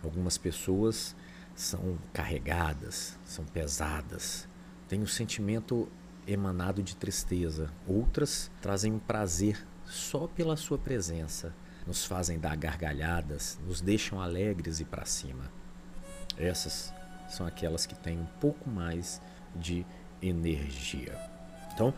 Algumas 0.02 0.38
pessoas 0.38 1.16
são 1.56 1.98
carregadas, 2.14 3.18
são 3.26 3.44
pesadas, 3.46 4.48
têm 4.88 5.02
um 5.02 5.08
sentimento 5.08 5.90
emanado 6.28 6.82
de 6.82 6.96
tristeza. 6.96 7.70
Outras 7.88 8.52
trazem 8.62 8.98
prazer 9.00 9.66
só 9.86 10.28
pela 10.28 10.56
sua 10.56 10.78
presença, 10.78 11.54
nos 11.86 12.06
fazem 12.06 12.40
dar 12.40 12.56
gargalhadas, 12.56 13.60
nos 13.66 13.82
deixam 13.82 14.22
alegres 14.22 14.80
e 14.80 14.86
para 14.86 15.06
cima. 15.06 15.52
Essas 16.38 16.94
são 17.30 17.46
aquelas 17.46 17.86
que 17.86 17.96
têm 17.96 18.20
um 18.20 18.26
pouco 18.40 18.70
mais 18.70 19.22
de 19.56 19.86
energia. 20.22 21.18
Então, 21.74 21.94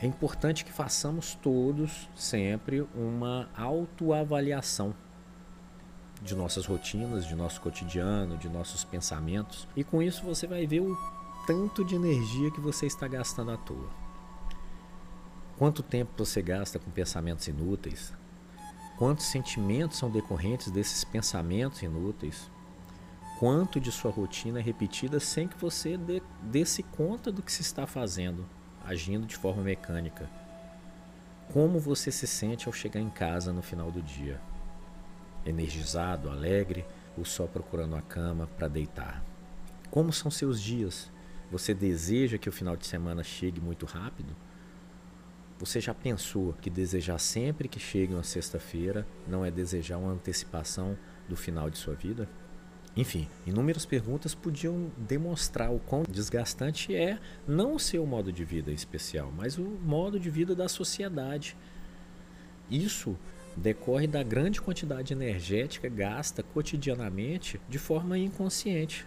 é 0.00 0.06
importante 0.06 0.64
que 0.64 0.72
façamos 0.72 1.34
todos 1.34 2.08
sempre 2.14 2.86
uma 2.94 3.48
autoavaliação 3.56 4.94
de 6.20 6.34
nossas 6.34 6.66
rotinas, 6.66 7.26
de 7.26 7.34
nosso 7.34 7.60
cotidiano, 7.60 8.36
de 8.36 8.48
nossos 8.48 8.84
pensamentos. 8.84 9.66
E 9.76 9.82
com 9.82 10.02
isso 10.02 10.24
você 10.24 10.46
vai 10.46 10.66
ver 10.66 10.80
o 10.80 10.96
tanto 11.46 11.84
de 11.84 11.94
energia 11.94 12.50
que 12.50 12.60
você 12.60 12.86
está 12.86 13.06
gastando 13.08 13.50
à 13.50 13.56
toa. 13.56 13.90
Quanto 15.58 15.82
tempo 15.82 16.12
você 16.16 16.42
gasta 16.42 16.78
com 16.78 16.90
pensamentos 16.90 17.46
inúteis? 17.48 18.12
Quantos 18.98 19.26
sentimentos 19.26 19.98
são 19.98 20.10
decorrentes 20.10 20.70
desses 20.70 21.04
pensamentos 21.04 21.82
inúteis? 21.82 22.50
quanto 23.42 23.80
de 23.80 23.90
sua 23.90 24.12
rotina 24.12 24.60
é 24.60 24.62
repetida 24.62 25.18
sem 25.18 25.48
que 25.48 25.58
você 25.58 25.96
dê, 25.96 26.22
dê-se 26.42 26.80
conta 26.80 27.32
do 27.32 27.42
que 27.42 27.50
se 27.50 27.60
está 27.60 27.88
fazendo, 27.88 28.46
agindo 28.84 29.26
de 29.26 29.34
forma 29.34 29.64
mecânica. 29.64 30.30
Como 31.52 31.80
você 31.80 32.12
se 32.12 32.24
sente 32.24 32.68
ao 32.68 32.72
chegar 32.72 33.00
em 33.00 33.10
casa 33.10 33.52
no 33.52 33.60
final 33.60 33.90
do 33.90 34.00
dia? 34.00 34.40
Energizado, 35.44 36.30
alegre 36.30 36.86
ou 37.18 37.24
só 37.24 37.48
procurando 37.48 37.96
a 37.96 38.00
cama 38.00 38.46
para 38.56 38.68
deitar? 38.68 39.24
Como 39.90 40.12
são 40.12 40.30
seus 40.30 40.62
dias? 40.62 41.10
Você 41.52 41.74
deseja 41.74 42.38
que 42.38 42.48
o 42.48 42.52
final 42.52 42.78
de 42.78 42.86
semana 42.86 43.22
chegue 43.22 43.60
muito 43.60 43.84
rápido? 43.84 44.34
Você 45.58 45.82
já 45.82 45.92
pensou 45.92 46.54
que 46.54 46.70
desejar 46.70 47.18
sempre 47.18 47.68
que 47.68 47.78
chegue 47.78 48.14
uma 48.14 48.22
sexta-feira 48.22 49.06
não 49.28 49.44
é 49.44 49.50
desejar 49.50 49.98
uma 49.98 50.12
antecipação 50.12 50.96
do 51.28 51.36
final 51.36 51.68
de 51.68 51.76
sua 51.76 51.94
vida? 51.94 52.26
Enfim, 52.96 53.28
inúmeras 53.46 53.84
perguntas 53.84 54.34
podiam 54.34 54.90
demonstrar 54.96 55.70
o 55.70 55.78
quão 55.78 56.04
desgastante 56.04 56.96
é 56.96 57.18
não 57.46 57.74
o 57.74 57.78
seu 57.78 58.06
modo 58.06 58.32
de 58.32 58.46
vida 58.46 58.72
especial, 58.72 59.30
mas 59.30 59.58
o 59.58 59.62
modo 59.62 60.18
de 60.18 60.30
vida 60.30 60.54
da 60.54 60.70
sociedade. 60.70 61.54
Isso 62.70 63.14
decorre 63.54 64.06
da 64.06 64.22
grande 64.22 64.58
quantidade 64.58 65.12
energética 65.12 65.86
gasta 65.90 66.42
cotidianamente 66.42 67.60
de 67.68 67.78
forma 67.78 68.16
inconsciente 68.16 69.06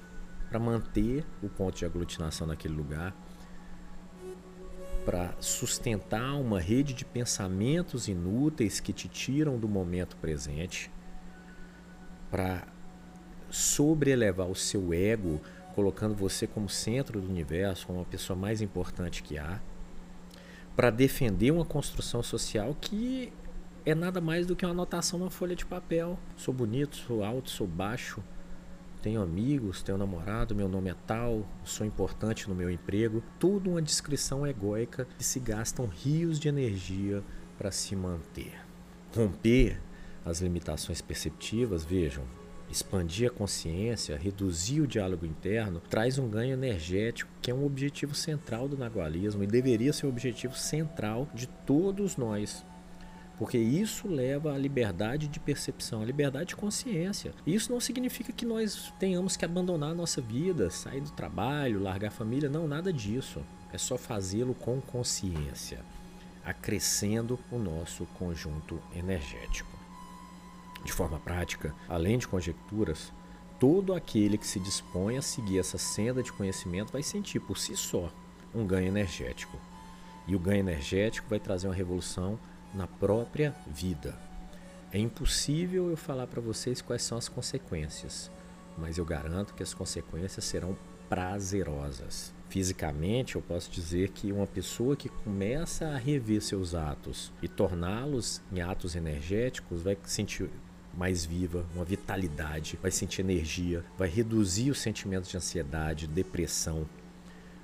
para 0.50 0.60
manter 0.60 1.26
o 1.42 1.50
ponto 1.50 1.78
de 1.78 1.86
aglutinação 1.86 2.48
naquele 2.48 2.74
lugar, 2.74 3.16
para 5.06 5.36
sustentar 5.40 6.34
uma 6.34 6.60
rede 6.60 6.94
de 6.94 7.06
pensamentos 7.06 8.08
inúteis 8.08 8.80
que 8.80 8.92
te 8.92 9.08
tiram 9.08 9.58
do 9.58 9.68
momento 9.68 10.18
presente, 10.18 10.92
para 12.32 12.68
sobreelevar 13.50 14.48
o 14.48 14.56
seu 14.56 14.94
ego, 14.94 15.40
colocando 15.76 16.16
você 16.16 16.48
como 16.48 16.68
centro 16.68 17.22
do 17.22 17.30
universo, 17.30 17.86
como 17.86 18.02
a 18.02 18.06
pessoa 18.06 18.38
mais 18.38 18.62
importante 18.62 19.22
que 19.22 19.38
há, 19.38 19.62
para 20.76 20.90
defender 20.90 21.52
uma 21.52 21.66
construção 21.66 22.22
social 22.24 22.76
que 22.80 23.32
é 23.86 23.94
nada 23.94 24.20
mais 24.20 24.48
do 24.48 24.56
que 24.56 24.66
uma 24.66 24.72
anotação 24.72 25.20
numa 25.20 25.30
folha 25.30 25.56
de 25.56 25.66
papel. 25.66 26.18
Sou 26.36 26.54
bonito, 26.54 26.96
sou 26.96 27.24
alto, 27.24 27.50
sou 27.52 27.68
baixo, 27.68 28.24
tenho 29.06 29.22
amigos, 29.22 29.84
tenho 29.84 30.00
namorado, 30.00 30.56
meu 30.56 30.68
nome 30.68 30.90
é 30.90 30.96
tal, 31.06 31.48
sou 31.64 31.86
importante 31.86 32.50
no 32.50 32.56
meu 32.56 32.72
emprego. 32.72 33.22
Tudo 33.40 33.70
uma 33.70 33.82
descrição 33.82 34.48
egóica 34.48 35.08
que 35.16 35.24
se 35.24 35.40
gastam 35.40 35.86
rios 35.86 36.40
de 36.40 36.48
energia 36.48 37.24
para 37.56 37.70
se 37.70 37.96
manter. 37.96 38.60
Romper 39.16 39.80
as 40.26 40.42
limitações 40.42 41.04
perceptivas, 41.04 41.86
vejam, 41.86 42.24
expandir 42.68 43.30
a 43.30 43.32
consciência, 43.32 44.18
reduzir 44.18 44.82
o 44.82 44.88
diálogo 44.88 45.24
interno, 45.24 45.80
traz 45.88 46.18
um 46.18 46.28
ganho 46.28 46.54
energético 46.54 47.30
que 47.44 47.52
é 47.52 47.54
um 47.54 47.64
objetivo 47.64 48.16
central 48.16 48.68
do 48.68 48.76
nagualismo 48.76 49.44
e 49.44 49.48
deveria 49.48 49.94
ser 49.94 50.08
o 50.08 50.10
objetivo 50.10 50.56
central 50.56 51.30
de 51.32 51.46
todos 51.46 52.18
nós. 52.18 52.66
Porque 53.38 53.58
isso 53.58 54.08
leva 54.08 54.54
à 54.54 54.58
liberdade 54.58 55.28
de 55.28 55.40
percepção, 55.40 56.02
à 56.02 56.06
liberdade 56.06 56.50
de 56.50 56.56
consciência. 56.56 57.34
Isso 57.46 57.72
não 57.72 57.82
significa 57.82 58.32
que 58.32 58.46
nós 58.46 58.94
tenhamos 58.98 59.36
que 59.36 59.44
abandonar 59.44 59.92
a 59.92 59.96
nossa 59.96 60.22
vida, 60.22 60.70
sair 60.70 61.02
do 61.02 61.12
trabalho, 61.12 61.82
largar 61.82 62.08
a 62.08 62.12
família. 62.12 62.50
Não, 62.50 62.68
nada 62.68 62.94
disso. 62.94 63.42
É 63.74 63.78
só 63.78 63.98
fazê-lo 63.98 64.54
com 64.54 64.80
consciência, 64.80 65.80
acrescendo 66.46 67.38
o 67.52 67.60
nosso 67.60 68.06
conjunto 68.18 68.80
energético. 68.96 69.76
De 70.86 70.94
forma 70.94 71.20
prática, 71.20 71.76
além 71.90 72.18
de 72.18 72.28
conjecturas, 72.28 73.12
todo 73.60 73.94
aquele 73.94 74.38
que 74.38 74.48
se 74.48 74.62
dispõe 74.62 75.18
a 75.18 75.22
seguir 75.22 75.60
essa 75.60 75.78
senda 75.78 76.24
de 76.24 76.32
conhecimento 76.32 76.94
vai 76.94 77.04
sentir 77.04 77.42
por 77.42 77.58
si 77.58 77.76
só 77.76 78.10
um 78.54 78.66
ganho 78.66 78.88
energético. 78.88 79.60
E 80.26 80.36
o 80.36 80.40
ganho 80.40 80.60
energético 80.60 81.28
vai 81.30 81.40
trazer 81.40 81.68
uma 81.68 81.74
revolução 81.74 82.40
na 82.76 82.88
própria 82.88 83.56
vida. 83.68 84.16
É 84.92 85.00
impossível 85.00 85.90
eu 85.90 85.98
falar 85.98 86.28
para 86.28 86.42
vocês 86.42 86.82
quais 86.82 87.02
são 87.02 87.18
as 87.18 87.28
consequências, 87.28 88.32
mas 88.78 88.98
eu 88.98 89.06
garanto 89.06 89.54
que 89.54 89.64
as 89.64 89.74
consequências 89.74 90.46
serão 90.46 90.78
prazerosas. 91.10 92.34
Fisicamente, 92.50 93.36
eu 93.36 93.42
posso 93.42 93.72
dizer 93.72 94.10
que 94.10 94.32
uma 94.32 94.48
pessoa 94.48 94.96
que 94.96 95.10
começa 95.10 95.88
a 95.88 95.98
rever 95.98 96.42
seus 96.42 96.76
atos 96.76 97.32
e 97.42 97.48
torná-los 97.48 98.42
em 98.52 98.62
atos 98.62 98.96
energéticos 98.96 99.82
vai 99.82 99.98
sentir 100.04 100.50
mais 100.94 101.26
viva, 101.26 101.66
uma 101.76 101.84
vitalidade, 101.84 102.80
vai 102.82 102.92
sentir 102.92 103.22
energia, 103.22 103.84
vai 103.98 104.08
reduzir 104.08 104.72
os 104.72 104.80
sentimentos 104.80 105.30
de 105.30 105.36
ansiedade, 105.36 106.08
depressão, 106.08 106.88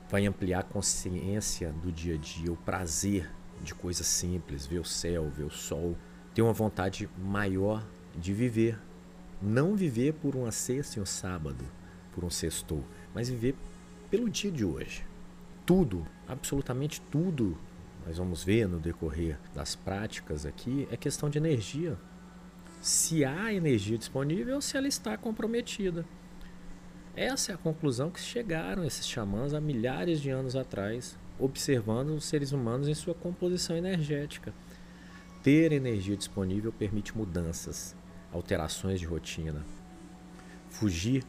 vai 0.10 0.26
ampliar 0.26 0.60
a 0.60 0.64
consciência 0.64 1.72
do 1.72 1.92
dia 1.92 2.16
a 2.16 2.18
dia, 2.18 2.52
o 2.52 2.58
prazer 2.58 3.30
de 3.64 3.74
coisas 3.74 4.06
simples, 4.08 4.66
ver 4.66 4.80
o 4.80 4.86
céu, 4.86 5.30
ver 5.30 5.44
o 5.44 5.50
sol, 5.50 5.96
ter 6.34 6.42
uma 6.42 6.54
vontade 6.54 7.10
maior 7.18 7.86
de 8.16 8.34
viver. 8.34 8.80
Não 9.42 9.76
viver 9.76 10.14
por 10.14 10.36
uma 10.36 10.52
sexta 10.52 11.00
e 11.00 11.02
um 11.02 11.06
sábado, 11.06 11.66
por 12.14 12.24
um 12.24 12.30
sextou, 12.30 12.84
mas 13.14 13.30
viver 13.30 13.56
pelo 14.10 14.30
dia 14.30 14.52
de 14.52 14.64
hoje. 14.64 15.06
Tudo, 15.66 16.06
absolutamente 16.28 17.02
tudo, 17.10 17.58
nós 18.06 18.18
vamos 18.18 18.44
ver 18.44 18.68
no 18.68 18.80
decorrer 18.80 19.38
das 19.54 19.76
práticas 19.76 20.46
aqui, 20.46 20.88
é 20.92 20.98
questão 20.98 21.30
de 21.30 21.38
energia. 21.38 21.98
Se 22.82 23.24
há 23.24 23.54
energia 23.54 23.98
disponível, 23.98 24.60
se 24.60 24.76
ela 24.76 24.88
está 24.88 25.18
comprometida. 25.18 26.06
Essa 27.16 27.52
é 27.52 27.56
a 27.56 27.58
conclusão 27.58 28.10
que 28.10 28.20
chegaram 28.20 28.84
esses 28.84 29.08
xamãs 29.08 29.54
há 29.54 29.62
milhares 29.62 30.22
de 30.22 30.30
anos 30.30 30.56
atrás, 30.56 31.18
observando 31.42 32.12
os 32.12 32.26
seres 32.26 32.52
humanos 32.52 32.88
em 32.88 32.94
sua 32.94 33.16
composição 33.16 33.76
energética. 33.76 34.54
Ter 35.44 35.72
energia 35.72 36.16
disponível 36.16 36.72
permite 36.72 37.18
mudanças, 37.18 37.96
alterações 38.32 39.00
de 39.00 39.08
rotina, 39.08 39.66
fugir 40.70 41.26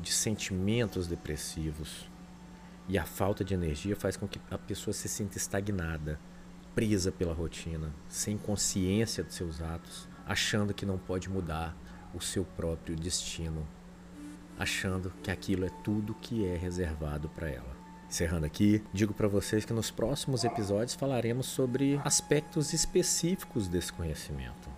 de 0.00 0.12
sentimentos 0.12 1.06
depressivos. 1.06 2.10
E 2.88 2.98
a 2.98 3.04
falta 3.04 3.44
de 3.44 3.54
energia 3.54 3.94
faz 3.94 4.16
com 4.16 4.26
que 4.26 4.40
a 4.50 4.58
pessoa 4.58 4.92
se 4.92 5.08
sinta 5.08 5.38
estagnada, 5.38 6.18
presa 6.74 7.12
pela 7.12 7.32
rotina, 7.32 7.94
sem 8.08 8.36
consciência 8.36 9.22
de 9.22 9.32
seus 9.32 9.62
atos, 9.62 10.08
achando 10.26 10.74
que 10.74 10.84
não 10.84 10.98
pode 10.98 11.30
mudar 11.30 11.76
o 12.12 12.20
seu 12.20 12.44
próprio 12.44 12.96
destino, 12.96 13.66
achando 14.58 15.12
que 15.22 15.30
aquilo 15.30 15.64
é 15.64 15.70
tudo 15.84 16.14
que 16.14 16.44
é 16.44 16.56
reservado 16.56 17.28
para 17.28 17.48
ela. 17.48 17.81
Encerrando 18.12 18.44
aqui, 18.44 18.84
digo 18.92 19.14
para 19.14 19.26
vocês 19.26 19.64
que 19.64 19.72
nos 19.72 19.90
próximos 19.90 20.44
episódios 20.44 20.94
falaremos 20.94 21.46
sobre 21.46 21.98
aspectos 22.04 22.74
específicos 22.74 23.68
desse 23.68 23.90
conhecimento 23.90 24.68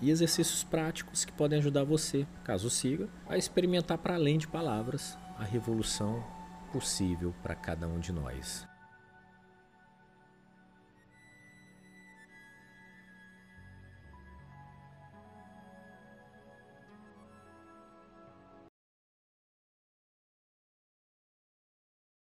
e 0.00 0.12
exercícios 0.12 0.62
práticos 0.62 1.24
que 1.24 1.32
podem 1.32 1.58
ajudar 1.58 1.82
você, 1.82 2.24
caso 2.44 2.70
siga, 2.70 3.08
a 3.28 3.36
experimentar 3.36 3.98
para 3.98 4.14
além 4.14 4.38
de 4.38 4.46
palavras 4.46 5.18
a 5.36 5.42
revolução 5.42 6.24
possível 6.72 7.34
para 7.42 7.56
cada 7.56 7.88
um 7.88 7.98
de 7.98 8.12
nós. 8.12 8.64